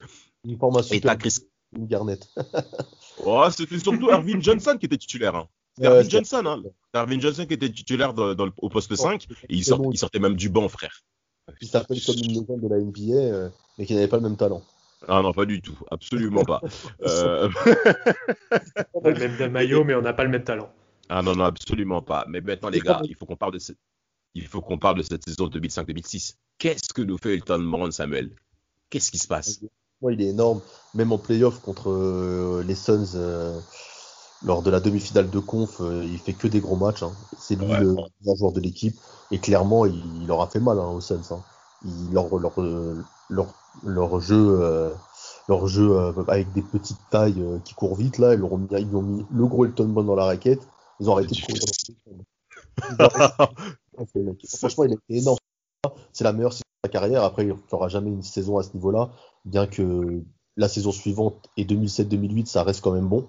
Une 0.46 0.58
formation 0.58 0.96
Et 0.96 1.02
t'as 1.02 1.16
Chris. 1.16 1.38
Garnett. 1.74 2.28
Oh, 3.24 3.46
c'était 3.52 3.78
surtout 3.78 4.10
Ervin 4.10 4.40
Johnson 4.40 4.78
qui 4.80 4.88
était 4.88 4.98
titulaire. 4.98 5.36
Hein. 5.36 5.48
Ervin 5.80 6.04
c'est- 6.04 6.10
Johnson, 6.10 6.44
hein. 6.46 6.64
Ervin 6.94 7.20
Johnson 7.20 7.46
qui 7.46 7.54
était 7.54 7.72
titulaire 7.72 8.14
dans- 8.14 8.34
dans 8.36 8.46
le- 8.46 8.52
au 8.58 8.70
poste 8.70 8.94
5 8.96 9.26
et 9.50 9.56
il, 9.56 9.64
sort- 9.64 9.82
il 9.92 9.98
sortait 9.98 10.20
même 10.20 10.36
du 10.36 10.50
banc, 10.50 10.68
frère. 10.68 11.02
Il 11.62 11.68
s'appelle 11.68 12.00
comme 12.06 12.16
une 12.16 12.28
légende 12.28 12.62
de 12.62 12.68
la 12.68 12.78
NBA, 12.80 13.14
euh, 13.16 13.50
mais 13.78 13.86
qui 13.86 13.94
n'avait 13.94 14.08
pas 14.08 14.18
le 14.18 14.24
même 14.24 14.38
talent. 14.38 14.62
Ah 15.08 15.22
non, 15.24 15.34
pas 15.34 15.46
du 15.46 15.62
tout, 15.62 15.78
absolument 15.90 16.44
pas. 16.44 16.62
Euh, 17.02 17.50
On 18.94 19.02
a 19.04 19.10
le 19.10 19.28
même 19.38 19.52
maillot, 19.52 19.84
mais 19.84 19.96
on 19.96 20.02
n'a 20.02 20.14
pas 20.14 20.24
le 20.24 20.30
même 20.30 20.44
talent. 20.44 20.72
Ah 21.10 21.22
non, 21.22 21.36
non, 21.36 21.46
absolument 21.46 22.02
pas. 22.02 22.26
Mais 22.30 22.42
maintenant, 22.42 22.70
les 22.70 22.80
gars, 22.80 23.02
il 23.06 23.16
faut 23.16 23.26
qu'on 23.26 23.36
parle 23.36 23.54
de 23.54 23.60
cette, 23.60 23.78
il 24.36 24.48
faut 24.48 24.62
qu'on 24.62 24.78
parle 24.78 24.98
de 24.98 25.04
cette 25.04 25.24
saison 25.24 25.48
2005-2006. 25.48 26.36
Qu'est-ce 26.58 26.94
que 26.94 27.02
nous 27.02 27.18
fait 27.18 27.34
Elton 27.34 27.60
Brand, 27.64 27.92
Samuel? 27.92 28.32
Qu'est-ce 28.90 29.12
qui 29.12 29.18
se 29.18 29.28
passe? 29.28 29.60
Moi, 30.02 30.14
il 30.14 30.22
est 30.22 30.28
énorme. 30.30 30.62
Même 30.94 31.12
en 31.12 31.18
playoff 31.18 31.60
contre 31.62 31.90
euh, 31.92 32.64
les 32.66 32.76
Suns, 32.76 33.14
euh, 33.16 33.60
lors 34.44 34.62
de 34.64 34.72
la 34.72 34.80
demi-finale 34.80 35.30
de 35.30 35.40
conf, 35.40 35.82
euh, 35.82 36.04
il 36.04 36.18
fait 36.18 36.34
que 36.34 36.48
des 36.48 36.60
gros 36.62 36.76
matchs. 36.76 37.04
hein. 37.04 37.12
C'est 37.38 37.56
lui 37.56 37.68
Ouais. 37.72 37.80
le 37.80 37.94
meilleur 38.22 38.36
joueur 38.38 38.52
de 38.52 38.60
l'équipe. 38.60 38.96
Et 39.32 39.40
clairement, 39.40 39.86
il, 39.86 39.96
il 40.22 40.28
leur 40.28 40.42
a 40.42 40.48
fait 40.48 40.60
mal 40.60 40.80
hein, 40.80 40.88
aux 40.88 41.02
Suns. 41.02 41.22
hein. 41.32 41.40
Il- 41.86 42.12
leur, 42.14 42.38
leur, 42.38 42.60
euh, 42.62 43.04
leur, 43.30 43.48
leur 43.84 44.20
jeu, 44.20 44.60
euh, 44.62 44.90
leur 45.48 45.68
jeu 45.68 45.92
euh, 45.92 46.12
avec 46.28 46.52
des 46.54 46.62
petites 46.62 47.00
tailles 47.10 47.42
euh, 47.42 47.60
qui 47.64 47.74
courent 47.76 47.96
vite, 47.96 48.18
là, 48.18 48.34
ils, 48.34 48.40
leur 48.40 48.52
ont 48.54 48.58
mis, 48.58 48.68
ils 48.72 48.96
ont 48.96 49.02
mis 49.02 49.26
le 49.32 49.46
gros 49.46 49.66
Elton 49.66 49.88
Brand 49.88 50.06
dans 50.06 50.16
la 50.16 50.26
raquette. 50.26 50.68
Ils 51.00 51.10
ont 51.10 51.14
arrêté 51.14 51.36
de 51.36 51.42
courir. 51.46 51.62
Le 54.16 54.24
mec. 54.24 54.46
Franchement, 54.58 54.84
il 54.86 54.92
a 54.92 54.96
été 54.96 55.18
énorme. 55.22 55.38
C'est 56.14 56.24
la 56.24 56.34
meilleure 56.34 56.54
saison 56.54 56.64
de 56.84 56.88
sa 56.90 56.92
carrière. 56.92 57.24
Après, 57.24 57.44
il 57.44 57.50
n'y 57.50 57.56
aura 57.72 57.88
jamais 57.90 58.10
une 58.10 58.24
saison 58.24 58.58
à 58.58 58.64
ce 58.64 58.74
niveau-là, 58.74 59.10
bien 59.46 59.68
que 59.68 60.22
la 60.58 60.68
saison 60.68 60.92
suivante 60.92 61.50
et 61.58 61.66
2007-2008, 61.66 62.46
ça 62.48 62.64
reste 62.64 62.82
quand 62.82 62.92
même 62.92 63.08
bon. 63.08 63.28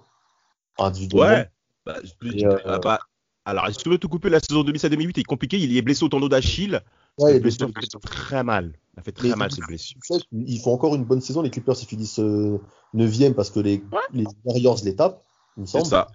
Individuellement. 0.79 1.37
Ouais. 1.37 1.51
Bah, 1.85 1.97
euh, 2.25 2.97
alors, 3.45 3.69
si 3.71 3.77
tu 3.79 3.89
veux 3.89 3.99
te 3.99 4.07
couper 4.07 4.31
la 4.31 4.39
saison 4.41 4.63
2007-2008, 4.63 5.11
il 5.17 5.21
est 5.21 5.25
compliqué. 5.25 5.59
Il 5.59 5.77
est 5.77 5.83
blessé 5.83 6.05
au 6.05 6.09
tendon 6.09 6.29
d'Achille. 6.29 6.81
Ouais, 7.19 7.33
Cette 7.33 7.37
et 7.37 7.41
blessure 7.41 7.71
sûr. 7.91 8.01
très 8.01 8.43
mal. 8.45 8.73
Ça 8.95 9.03
fait 9.03 9.13
très 9.13 9.29
Mais- 9.31 9.37
mal 9.37 9.51
cette 9.51 9.67
blessure. 9.67 9.99
Tu 10.07 10.15
sais, 10.15 10.25
Ils 10.33 10.61
font 10.61 10.73
encore 10.73 10.95
une 10.95 11.05
bonne 11.05 11.21
saison. 11.21 11.43
Les 11.43 11.51
Clippers, 11.51 11.75
ils 11.83 11.87
finissent 11.87 12.19
9 12.19 13.33
parce 13.35 13.51
que 13.51 13.61
les, 13.61 13.83
les 14.13 14.25
Warriors 14.45 14.79
les 14.85 14.95
tapent, 14.97 15.23
il 15.57 15.63
me 15.63 15.67
C'est 15.67 15.73
semble. 15.79 15.87
ça, 15.87 16.07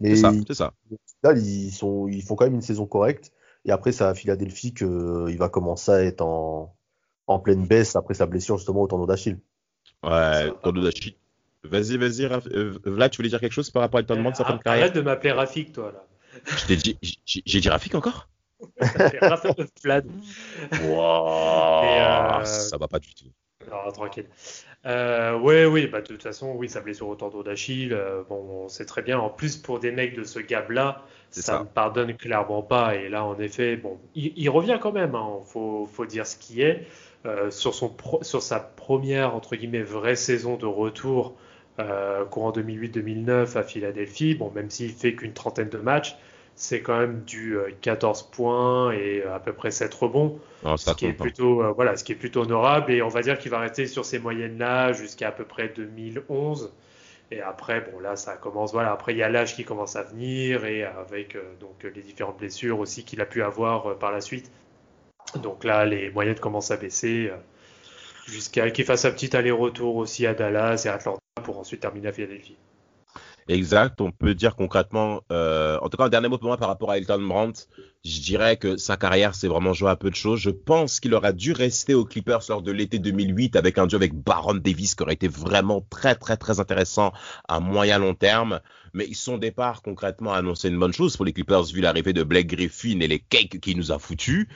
Mais 0.00 0.16
c'est 0.16 0.22
ça, 0.22 0.32
c'est 0.46 0.54
ça. 0.54 0.72
là, 1.22 1.32
ils, 1.34 1.70
sont, 1.70 2.08
ils 2.08 2.22
font 2.22 2.34
quand 2.34 2.44
même 2.44 2.54
une 2.54 2.60
saison 2.62 2.86
correcte. 2.86 3.32
Et 3.64 3.70
après, 3.70 3.92
c'est 3.92 4.04
à 4.04 4.14
Philadelphie 4.14 4.74
qu'il 4.74 5.36
va 5.38 5.48
commencer 5.48 5.90
à 5.92 6.02
être 6.02 6.20
en, 6.22 6.74
en 7.28 7.38
pleine 7.38 7.66
baisse 7.66 7.96
après 7.96 8.12
sa 8.14 8.26
blessure 8.26 8.58
justement 8.58 8.82
au 8.82 8.86
tendon 8.86 9.06
d'Achille. 9.06 9.38
Ouais, 10.02 10.50
tendon 10.62 10.82
d'Achille. 10.82 11.14
Vas-y, 11.64 11.96
vas-y, 11.96 12.26
Raph- 12.26 12.52
euh, 12.52 12.78
Vlad, 12.84 13.10
tu 13.10 13.16
voulais 13.18 13.28
dire 13.28 13.40
quelque 13.40 13.52
chose 13.52 13.70
par 13.70 13.82
rapport 13.82 13.98
à 13.98 14.00
Elton 14.02 14.20
Brand, 14.22 14.34
sa 14.36 14.44
fin 14.44 14.56
de 14.56 14.62
carrière? 14.62 14.84
Arrête 14.84 14.94
de 14.94 15.00
m'appeler 15.00 15.32
Rafik, 15.32 15.72
toi, 15.72 15.92
là. 15.92 16.04
Je 16.46 16.66
t'ai 16.66 16.76
dit, 16.76 16.98
j'ai 17.26 17.60
dit 17.60 17.68
Rafik 17.68 17.94
encore? 17.94 18.28
Rafik 19.20 19.58
Vlad. 19.82 20.06
Wow, 20.82 21.74
euh, 21.78 22.44
Ça 22.44 22.76
va 22.76 22.88
pas 22.88 22.98
du 22.98 23.14
tout. 23.14 23.26
Non, 23.70 23.90
tranquille. 23.92 24.26
Euh, 24.84 25.38
ouais, 25.38 25.64
oui, 25.64 25.86
bah, 25.86 26.02
de 26.02 26.06
toute 26.06 26.22
façon, 26.22 26.52
oui, 26.56 26.68
sa 26.68 26.80
blessure 26.80 27.08
au 27.08 27.14
tendon 27.16 27.42
d'Achille, 27.42 27.94
euh, 27.94 28.22
bon, 28.28 28.64
on 28.64 28.68
sait 28.68 28.84
très 28.84 29.00
bien. 29.00 29.18
En 29.18 29.30
plus, 29.30 29.56
pour 29.56 29.80
des 29.80 29.90
mecs 29.90 30.14
de 30.14 30.24
ce 30.24 30.38
gab-là, 30.38 31.02
C'est 31.30 31.40
ça 31.40 31.60
ne 31.60 31.64
pardonne 31.64 32.14
clairement 32.16 32.62
pas. 32.62 32.94
Et 32.96 33.08
là, 33.08 33.24
en 33.24 33.38
effet, 33.38 33.76
bon, 33.76 33.98
il, 34.14 34.32
il 34.36 34.50
revient 34.50 34.78
quand 34.82 34.92
même. 34.92 35.14
Hein, 35.14 35.38
faut, 35.46 35.86
faut 35.86 36.04
dire 36.04 36.26
ce 36.26 36.36
qui 36.36 36.60
est. 36.60 36.86
Euh, 37.26 37.50
sur, 37.50 37.74
son 37.74 37.88
pro- 37.88 38.22
sur 38.22 38.42
sa 38.42 38.60
première, 38.60 39.34
entre 39.34 39.56
guillemets, 39.56 39.82
vraie 39.82 40.16
saison 40.16 40.56
de 40.58 40.66
retour, 40.66 41.34
euh, 41.80 42.24
courant 42.24 42.52
2008-2009 42.52 43.56
à 43.58 43.62
Philadelphie, 43.62 44.34
bon, 44.34 44.50
même 44.54 44.70
s'il 44.70 44.92
fait 44.92 45.14
qu'une 45.14 45.32
trentaine 45.32 45.68
de 45.68 45.78
matchs, 45.78 46.16
c'est 46.54 46.82
quand 46.82 46.98
même 46.98 47.22
du 47.24 47.56
euh, 47.56 47.70
14 47.80 48.30
points 48.30 48.92
et 48.92 49.22
à 49.24 49.40
peu 49.40 49.52
près 49.52 49.70
7 49.70 49.92
rebonds. 49.94 50.38
Non, 50.62 50.76
ce 50.76 50.86
ça 50.86 50.94
qui 50.94 51.06
est 51.06 51.12
pas. 51.12 51.24
plutôt 51.24 51.62
euh, 51.62 51.72
voilà 51.72 51.96
ce 51.96 52.04
qui 52.04 52.12
est 52.12 52.16
plutôt 52.16 52.42
honorable. 52.42 52.92
Et 52.92 53.02
on 53.02 53.08
va 53.08 53.22
dire 53.22 53.38
qu'il 53.38 53.50
va 53.50 53.58
rester 53.58 53.86
sur 53.86 54.04
ces 54.04 54.18
moyennes 54.20 54.58
là 54.58 54.92
jusqu'à 54.92 55.28
à 55.28 55.32
peu 55.32 55.44
près 55.44 55.68
2011 55.68 56.72
et 57.30 57.40
après 57.40 57.80
bon 57.80 57.98
là 58.00 58.16
ça 58.16 58.36
commence 58.36 58.72
voilà. 58.72 58.92
Après 58.92 59.12
il 59.12 59.18
y 59.18 59.22
a 59.22 59.28
l'âge 59.28 59.54
qui 59.56 59.64
commence 59.64 59.96
à 59.96 60.02
venir 60.02 60.64
et 60.64 60.84
avec 60.84 61.36
euh, 61.36 61.42
donc 61.60 61.82
les 61.82 62.02
différentes 62.02 62.38
blessures 62.38 62.78
aussi 62.78 63.04
qu'il 63.04 63.20
a 63.20 63.26
pu 63.26 63.42
avoir 63.42 63.86
euh, 63.86 63.94
par 63.94 64.12
la 64.12 64.20
suite. 64.20 64.50
Donc 65.36 65.64
là 65.64 65.84
les 65.84 66.10
moyennes 66.10 66.38
commencent 66.38 66.70
à 66.70 66.76
baisser 66.76 67.30
euh, 67.30 67.36
jusqu'à 68.26 68.70
qu'il 68.70 68.84
fasse 68.84 69.04
un 69.04 69.10
petit 69.10 69.36
aller-retour 69.36 69.96
aussi 69.96 70.26
à 70.26 70.34
Dallas 70.34 70.82
et 70.84 70.88
à 70.88 70.94
Atlanta 70.94 71.23
pour 71.44 71.58
ensuite 71.58 71.80
terminer 71.80 72.08
à 72.08 72.12
Philadelphie. 72.12 72.56
Exact, 73.46 74.00
on 74.00 74.10
peut 74.10 74.34
dire 74.34 74.56
concrètement, 74.56 75.20
euh, 75.30 75.78
en 75.80 75.88
tout 75.88 75.96
cas 75.96 76.04
un 76.04 76.08
dernier 76.08 76.28
mot 76.28 76.38
pour 76.38 76.48
moi 76.48 76.56
par 76.56 76.68
rapport 76.68 76.90
à 76.90 76.98
Elton 76.98 77.20
Brandt, 77.20 77.68
je 78.04 78.20
dirais 78.20 78.58
que 78.58 78.76
sa 78.76 78.98
carrière 78.98 79.34
s'est 79.34 79.48
vraiment 79.48 79.72
joué 79.72 79.88
à 79.88 79.96
peu 79.96 80.10
de 80.10 80.14
choses. 80.14 80.38
Je 80.38 80.50
pense 80.50 81.00
qu'il 81.00 81.14
aurait 81.14 81.32
dû 81.32 81.52
rester 81.52 81.94
aux 81.94 82.04
Clippers 82.04 82.42
lors 82.50 82.60
de 82.60 82.70
l'été 82.70 82.98
2008 82.98 83.56
avec 83.56 83.78
un 83.78 83.86
duo 83.86 83.96
avec 83.96 84.14
Baron 84.14 84.54
Davis 84.54 84.94
qui 84.94 85.02
aurait 85.02 85.14
été 85.14 85.26
vraiment 85.26 85.84
très 85.88 86.14
très 86.14 86.36
très 86.36 86.60
intéressant 86.60 87.12
à 87.48 87.60
moyen 87.60 87.98
long 87.98 88.14
terme. 88.14 88.60
Mais 88.92 89.12
son 89.12 89.38
départ 89.38 89.82
concrètement 89.82 90.34
a 90.34 90.38
annoncé 90.38 90.68
une 90.68 90.78
bonne 90.78 90.92
chose 90.92 91.16
pour 91.16 91.24
les 91.24 91.32
Clippers 91.32 91.64
vu 91.64 91.80
l'arrivée 91.80 92.12
de 92.12 92.22
Blake 92.22 92.46
Griffin 92.46 93.00
et 93.00 93.08
les 93.08 93.18
cakes 93.18 93.58
qu'il 93.60 93.76
nous 93.76 93.90
a 93.90 93.98
foutus. 93.98 94.46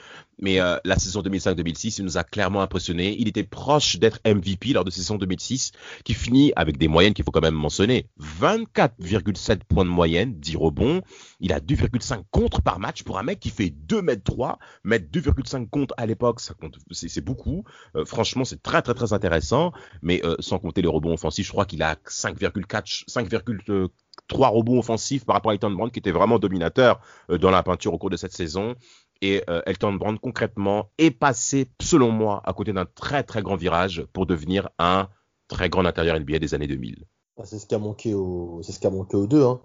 Mais 0.41 0.61
euh, 0.61 0.77
la 0.85 0.97
saison 0.97 1.21
2005-2006, 1.21 1.95
il 1.99 2.05
nous 2.05 2.17
a 2.17 2.23
clairement 2.23 2.61
impressionné. 2.61 3.15
Il 3.19 3.27
était 3.27 3.43
proche 3.43 3.97
d'être 3.97 4.19
MVP 4.25 4.71
lors 4.71 4.85
de 4.85 4.91
saison 4.91 5.17
2006 5.17 5.73
qui 6.05 6.13
finit 6.13 6.53
avec 6.55 6.77
des 6.77 6.87
moyennes 6.87 7.13
qu'il 7.13 7.25
faut 7.25 7.31
quand 7.31 7.41
même 7.41 7.55
mentionner. 7.55 8.07
24,7 8.21 9.59
points 9.67 9.83
de 9.83 9.89
moyenne, 9.89 10.33
10 10.39 10.55
rebonds. 10.55 11.01
Il 11.41 11.51
a 11.51 11.59
2,5 11.59 12.23
contre 12.31 12.61
par 12.61 12.79
match 12.79 13.03
pour 13.03 13.19
un 13.19 13.23
mec 13.23 13.38
qui 13.39 13.49
fait 13.49 13.69
2 13.69 14.01
mètres 14.01 14.23
3. 14.23 14.59
Mettre 14.83 15.05
2,5 15.11 15.69
contre 15.69 15.93
à 15.97 16.05
l'époque, 16.05 16.39
ça 16.39 16.53
compte, 16.53 16.77
c'est 16.91 17.23
beaucoup. 17.23 17.63
Euh, 17.95 18.05
franchement, 18.05 18.45
c'est 18.45 18.61
très 18.61 18.81
très 18.81 18.93
très 18.93 19.13
intéressant. 19.13 19.71
Mais 20.01 20.23
euh, 20.25 20.35
sans 20.39 20.59
compter 20.59 20.81
les 20.81 20.87
rebonds 20.87 21.13
offensifs, 21.13 21.47
je 21.47 21.51
crois 21.51 21.65
qu'il 21.65 21.81
a 21.83 21.95
5,4, 21.95 23.05
5,3 23.07 24.47
rebonds 24.47 24.79
offensifs 24.79 25.25
par 25.25 25.35
rapport 25.35 25.51
à 25.51 25.53
Elton 25.53 25.71
Brand 25.71 25.91
qui 25.91 25.99
était 25.99 26.11
vraiment 26.11 26.39
dominateur 26.39 26.99
euh, 27.29 27.37
dans 27.37 27.51
la 27.51 27.63
peinture 27.63 27.93
au 27.93 27.97
cours 27.97 28.09
de 28.09 28.17
cette 28.17 28.33
saison. 28.33 28.75
Et 29.21 29.43
Elton 29.65 29.95
Brand 29.95 30.17
concrètement 30.17 30.91
est 30.97 31.11
passé, 31.11 31.69
selon 31.81 32.09
moi, 32.09 32.41
à 32.45 32.53
côté 32.53 32.71
d'un 32.71 32.85
très 32.85 33.21
très 33.21 33.41
grand 33.41 33.57
virage 33.57 34.05
pour 34.13 34.25
devenir 34.25 34.69
un 34.79 35.09
très 35.49 35.67
grand 35.67 35.83
intérieur 35.85 36.17
NBA 36.17 36.39
des 36.39 36.53
années 36.53 36.67
2000. 36.67 37.03
Ah, 37.37 37.45
C'est 37.45 37.59
ce 37.59 37.65
qui 37.65 37.75
a 37.75 37.79
manqué 37.79 38.13
au, 38.13 38.61
c'est 38.63 38.71
ce 38.71 38.79
qui 38.79 38.87
a 38.87 38.89
manqué 38.89 39.17
aux 39.17 39.27
deux. 39.27 39.43
Hein. 39.43 39.59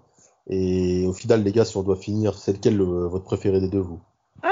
Et 0.49 1.05
au 1.07 1.13
final, 1.13 1.43
les 1.43 1.51
gars, 1.51 1.65
si 1.65 1.75
on 1.77 1.83
doit 1.83 1.95
finir, 1.95 2.37
c'est 2.37 2.53
lequel 2.53 2.79
euh, 2.79 3.07
votre 3.07 3.25
préféré 3.25 3.59
des 3.59 3.69
deux, 3.69 3.79
vous? 3.79 3.99
Ah, 4.43 4.49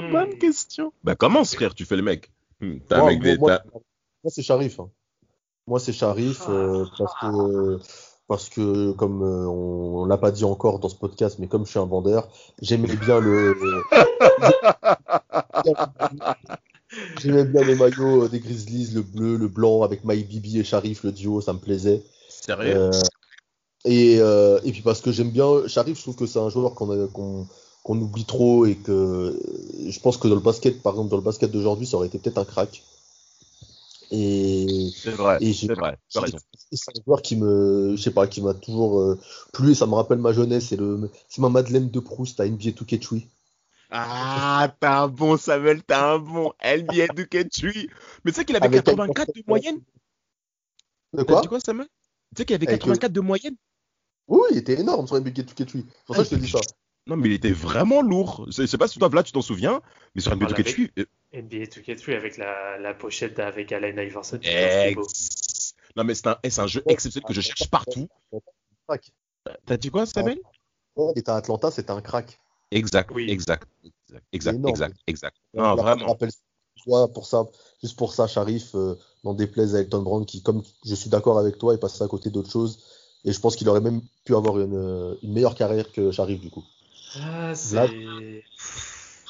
Hmm. 0.00 0.10
bonne 0.10 0.34
question. 0.38 0.92
Bah 1.04 1.14
commence 1.16 1.54
frère, 1.54 1.74
tu 1.74 1.84
fais 1.84 1.96
le 1.96 2.02
mec. 2.02 2.30
Hmm, 2.60 2.78
T'as 2.88 3.02
un 3.02 3.06
mec 3.06 3.20
des- 3.22 3.38
moi, 3.38 3.50
t'as- 3.50 3.62
moi, 3.72 3.80
c'est 4.30 4.42
Sharif. 4.42 4.78
hein. 4.80 4.90
Moi, 5.66 5.80
c'est 5.80 5.92
Sharif 5.92 6.42
euh, 6.48 6.84
parce 6.98 7.14
que 7.20 7.78
parce 8.28 8.48
que 8.48 8.92
comme 8.92 9.22
euh, 9.22 9.46
on, 9.48 10.02
on 10.02 10.04
l'a 10.04 10.18
pas 10.18 10.30
dit 10.32 10.44
encore 10.44 10.78
dans 10.80 10.88
ce 10.88 10.96
podcast, 10.96 11.38
mais 11.38 11.46
comme 11.48 11.64
je 11.64 11.70
suis 11.70 11.78
un 11.78 11.84
vendeur, 11.86 12.28
j'aimais 12.62 12.94
bien 12.96 13.20
le 13.20 13.54
j'aimais 17.18 17.44
bien 17.44 17.62
le 17.64 17.76
maillot 17.76 18.24
euh, 18.24 18.28
des 18.28 18.40
Grizzlies, 18.40 18.92
le 18.94 19.02
bleu, 19.02 19.36
le 19.36 19.48
blanc 19.48 19.82
avec 19.82 20.04
Mike 20.04 20.28
Bibi 20.28 20.58
et 20.60 20.64
Sharif, 20.64 21.04
le 21.04 21.12
duo, 21.12 21.40
ça 21.40 21.52
me 21.52 21.58
plaisait. 21.58 22.02
Sérieux? 22.28 22.76
Euh, 22.76 22.90
et, 23.86 24.18
euh, 24.20 24.58
et 24.64 24.72
puis 24.72 24.82
parce 24.82 25.00
que 25.00 25.12
j'aime 25.12 25.30
bien 25.30 25.66
Sharif, 25.68 25.96
je 25.98 26.02
trouve 26.02 26.16
que 26.16 26.26
c'est 26.26 26.38
un 26.38 26.50
joueur 26.50 26.74
qu'on 26.74 26.90
a- 26.90 27.08
qu'on 27.08 27.46
qu'on 27.84 28.00
oublie 28.00 28.24
trop 28.24 28.66
et 28.66 28.74
que 28.76 29.40
je 29.88 30.00
pense 30.00 30.16
que 30.16 30.26
dans 30.28 30.34
le 30.34 30.40
basket, 30.40 30.82
par 30.82 30.94
exemple 30.94 31.10
dans 31.10 31.16
le 31.18 31.22
basket 31.22 31.50
d'aujourd'hui, 31.52 31.86
ça 31.86 31.96
aurait 31.96 32.08
été 32.08 32.18
peut-être 32.18 32.38
un 32.38 32.44
crack. 32.44 32.82
Et, 34.10 34.90
C'est 34.94 35.10
vrai, 35.12 35.38
c'est 35.40 35.66
vrai, 35.68 35.96
c'est 36.08 36.90
un 36.96 37.02
joueur 37.06 37.22
qui 37.22 37.36
me, 37.36 37.94
je 37.96 38.02
sais 38.02 38.10
pas, 38.10 38.26
qui 38.26 38.40
m'a 38.40 38.54
toujours 38.54 39.00
euh, 39.00 39.18
plu 39.52 39.72
et 39.72 39.74
ça 39.74 39.86
me 39.86 39.94
rappelle 39.94 40.18
ma 40.18 40.32
jeunesse. 40.32 40.66
C'est 40.68 40.76
le, 40.76 41.10
c'est 41.28 41.40
ma 41.40 41.48
Madeleine 41.48 41.90
de 41.90 42.00
Proust 42.00 42.40
à 42.40 42.46
NBA 42.46 42.70
2K3. 42.72 43.18
Ah, 43.90 44.74
t'as 44.80 45.02
un 45.02 45.08
bon 45.08 45.36
Samuel, 45.36 45.82
t'as 45.84 46.14
un 46.14 46.18
bon 46.18 46.52
NBA 46.62 47.08
de 47.08 47.22
Ketchui. 47.22 47.88
Mais 48.24 48.32
tu 48.32 48.36
sais 48.36 48.44
qu'il 48.44 48.56
avait 48.56 48.66
Avec 48.66 48.84
84 48.84 49.32
de 49.34 49.42
moyenne? 49.46 49.80
De 51.12 51.22
quoi? 51.22 51.42
Tu 51.42 51.48
sais 52.38 52.44
qu'il 52.44 52.56
avait 52.56 52.66
Avec, 52.66 52.80
84 52.80 53.12
de 53.12 53.20
moyenne? 53.20 53.54
Oui, 54.28 54.48
il 54.50 54.58
était 54.58 54.78
énorme 54.80 55.06
sur 55.06 55.16
NBA 55.16 55.42
2K3. 55.42 55.66
C'est 55.72 56.04
pour 56.06 56.16
ça 56.16 56.22
que 56.22 56.28
je 56.30 56.34
te 56.34 56.40
dis 56.40 56.50
ça. 56.50 56.60
Non, 57.06 57.16
mais 57.16 57.28
il 57.28 57.34
était 57.34 57.52
vraiment 57.52 58.02
lourd. 58.02 58.46
Je 58.48 58.66
sais 58.66 58.78
pas 58.78 58.88
si 58.88 58.98
toi, 58.98 59.08
là, 59.12 59.22
tu 59.22 59.30
t'en 59.32 59.42
souviens, 59.42 59.80
mais 60.14 60.20
sur 60.20 60.32
NBA 60.34 60.46
Voilà, 60.46 60.62
2K3. 60.62 60.90
euh, 60.98 61.04
NBA 61.32 61.66
2K3 61.66 62.16
avec 62.16 62.36
la, 62.36 62.78
la 62.78 62.94
pochette 62.94 63.38
avec 63.38 63.70
Allen 63.70 63.96
Iverson. 63.98 64.38
ex-. 64.42 65.74
Non, 65.96 66.04
mais 66.04 66.14
c'est 66.14 66.26
un, 66.26 66.36
c'est 66.48 66.60
un 66.60 66.66
jeu 66.66 66.82
exceptionnel 66.88 67.26
que 67.26 67.34
je 67.34 67.40
cherche 67.40 67.70
partout. 67.70 68.08
Crack. 68.88 69.12
T'as 69.64 69.76
dit 69.76 69.90
quoi, 69.90 70.06
Samuel 70.06 70.40
Ouais, 70.96 71.12
Il 71.14 71.20
était 71.20 71.30
à 71.30 71.36
Atlanta, 71.36 71.70
c'était 71.70 71.90
un 71.92 72.00
crack. 72.00 72.40
Exact, 72.72 73.10
Oui. 73.14 73.30
exact, 73.30 73.68
exact, 73.84 74.24
exact, 74.32 74.66
exact, 74.68 74.96
exact. 75.06 75.36
On 75.54 75.62
Non, 75.62 75.76
vraiment. 75.76 76.06
rappelle 76.08 76.30
toi 76.84 77.12
pour 77.12 77.26
ça, 77.26 77.44
juste 77.82 77.96
pour 77.96 78.12
ça, 78.12 78.26
Sharif, 78.26 78.74
euh, 78.74 78.96
n'en 79.24 79.34
déplaise 79.34 79.74
à 79.76 79.80
Elton 79.80 80.02
Brand, 80.02 80.26
qui, 80.26 80.42
comme 80.42 80.62
je 80.84 80.94
suis 80.94 81.08
d'accord 81.10 81.38
avec 81.38 81.58
toi, 81.58 81.74
est 81.74 81.78
passé 81.78 82.02
à 82.02 82.08
côté 82.08 82.30
d'autres 82.30 82.50
choses. 82.50 82.82
Et 83.24 83.32
je 83.32 83.40
pense 83.40 83.56
qu'il 83.56 83.68
aurait 83.68 83.80
même 83.80 84.02
pu 84.24 84.34
avoir 84.34 84.58
une, 84.60 85.18
une 85.22 85.32
meilleure 85.32 85.54
carrière 85.54 85.90
que 85.92 86.10
Sharif, 86.10 86.40
du 86.40 86.50
coup. 86.50 86.64
Ah, 87.14 87.54
Là-. 87.70 87.88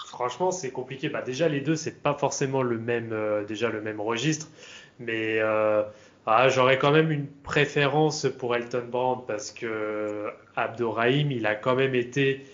Franchement, 0.04 0.50
c'est 0.50 0.70
compliqué. 0.70 1.08
Bah, 1.08 1.22
déjà, 1.22 1.48
les 1.48 1.60
deux, 1.60 1.76
c'est 1.76 2.02
pas 2.02 2.14
forcément 2.14 2.62
le 2.62 2.78
même, 2.78 3.12
euh, 3.12 3.44
déjà 3.44 3.68
le 3.70 3.82
même 3.82 4.00
registre. 4.00 4.48
Mais 4.98 5.38
euh, 5.40 5.82
ah, 6.26 6.48
j'aurais 6.48 6.78
quand 6.78 6.90
même 6.92 7.10
une 7.10 7.26
préférence 7.42 8.26
pour 8.38 8.54
Elton 8.56 8.86
Brand 8.90 9.26
parce 9.26 9.52
que 9.52 10.26
Abdourahim, 10.54 11.30
il 11.32 11.46
a 11.46 11.54
quand 11.54 11.74
même 11.74 11.94
été 11.94 12.46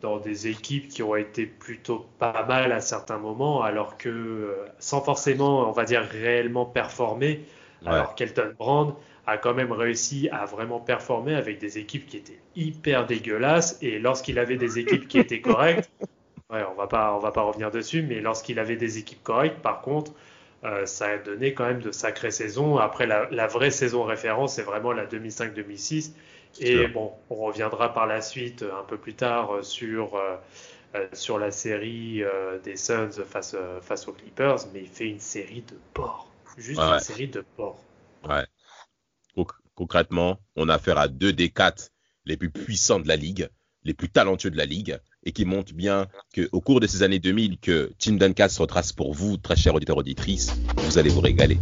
dans 0.00 0.18
des 0.18 0.46
équipes 0.48 0.88
qui 0.88 1.02
ont 1.02 1.16
été 1.16 1.46
plutôt 1.46 2.06
pas 2.18 2.44
mal 2.46 2.72
à 2.72 2.80
certains 2.80 3.18
moments, 3.18 3.62
alors 3.62 3.98
que 3.98 4.08
euh, 4.08 4.66
sans 4.78 5.00
forcément, 5.02 5.68
on 5.68 5.72
va 5.72 5.84
dire, 5.84 6.02
réellement 6.02 6.66
performer, 6.66 7.44
Ouais. 7.82 7.92
alors 7.94 8.14
qu'Elton 8.14 8.52
Brand 8.58 8.94
a 9.30 9.38
quand 9.38 9.54
même 9.54 9.72
réussi 9.72 10.28
à 10.30 10.44
vraiment 10.46 10.80
performer 10.80 11.34
avec 11.34 11.58
des 11.58 11.78
équipes 11.78 12.06
qui 12.06 12.16
étaient 12.18 12.40
hyper 12.56 13.06
dégueulasses. 13.06 13.78
Et 13.82 13.98
lorsqu'il 13.98 14.38
avait 14.38 14.56
des 14.56 14.78
équipes 14.78 15.08
qui 15.08 15.18
étaient 15.18 15.40
correctes, 15.40 15.90
ouais, 16.52 16.62
on 16.70 16.74
va 16.74 16.86
pas, 16.86 17.14
on 17.14 17.18
va 17.18 17.32
pas 17.32 17.42
revenir 17.42 17.70
dessus, 17.70 18.02
mais 18.02 18.20
lorsqu'il 18.20 18.58
avait 18.58 18.76
des 18.76 18.98
équipes 18.98 19.22
correctes, 19.22 19.60
par 19.60 19.82
contre, 19.82 20.12
euh, 20.64 20.86
ça 20.86 21.06
a 21.08 21.18
donné 21.18 21.54
quand 21.54 21.64
même 21.66 21.80
de 21.80 21.92
sacrées 21.92 22.30
saisons. 22.30 22.76
Après, 22.78 23.06
la, 23.06 23.28
la 23.30 23.46
vraie 23.46 23.70
saison 23.70 24.04
référence, 24.04 24.54
c'est 24.54 24.62
vraiment 24.62 24.92
la 24.92 25.06
2005-2006. 25.06 26.14
Et 26.58 26.88
bon, 26.88 27.12
on 27.30 27.36
reviendra 27.36 27.92
par 27.94 28.06
la 28.06 28.20
suite, 28.20 28.62
euh, 28.62 28.78
un 28.80 28.84
peu 28.84 28.98
plus 28.98 29.14
tard, 29.14 29.54
euh, 29.56 29.62
sur, 29.62 30.16
euh, 30.16 30.36
sur 31.12 31.38
la 31.38 31.50
série 31.50 32.22
euh, 32.22 32.58
des 32.58 32.76
Suns 32.76 33.10
face, 33.24 33.56
face 33.82 34.08
aux 34.08 34.12
Clippers, 34.12 34.58
mais 34.72 34.82
il 34.82 34.88
fait 34.88 35.08
une 35.08 35.20
série 35.20 35.62
de 35.62 35.76
porcs. 35.94 36.28
Juste 36.56 36.80
Ouais, 36.80 36.86
une 36.88 36.98
série 36.98 37.28
de 37.28 37.42
porcs. 37.56 37.86
Ouais. 38.24 38.46
Conc- 39.80 39.86
concrètement, 39.86 40.38
on 40.56 40.68
a 40.68 40.74
affaire 40.74 40.98
à 40.98 41.08
deux 41.08 41.32
des 41.32 41.48
quatre 41.48 41.90
les 42.26 42.36
plus 42.36 42.50
puissants 42.50 43.00
de 43.00 43.08
la 43.08 43.16
ligue, 43.16 43.48
les 43.82 43.94
plus 43.94 44.10
talentueux 44.10 44.50
de 44.50 44.56
la 44.58 44.66
ligue, 44.66 44.98
et 45.24 45.32
qui 45.32 45.46
montrent 45.46 45.72
bien 45.72 46.06
qu'au 46.34 46.60
cours 46.60 46.80
de 46.80 46.86
ces 46.86 47.02
années 47.02 47.18
2000 47.18 47.58
que 47.58 47.90
Tim 47.98 48.12
Duncan 48.12 48.48
se 48.50 48.60
retrace 48.60 48.92
pour 48.92 49.14
vous, 49.14 49.38
très 49.38 49.56
chers 49.56 49.74
auditeurs 49.74 49.96
auditrices, 49.96 50.52
vous 50.76 50.98
allez 50.98 51.08
vous 51.08 51.20
régaler. 51.20 51.56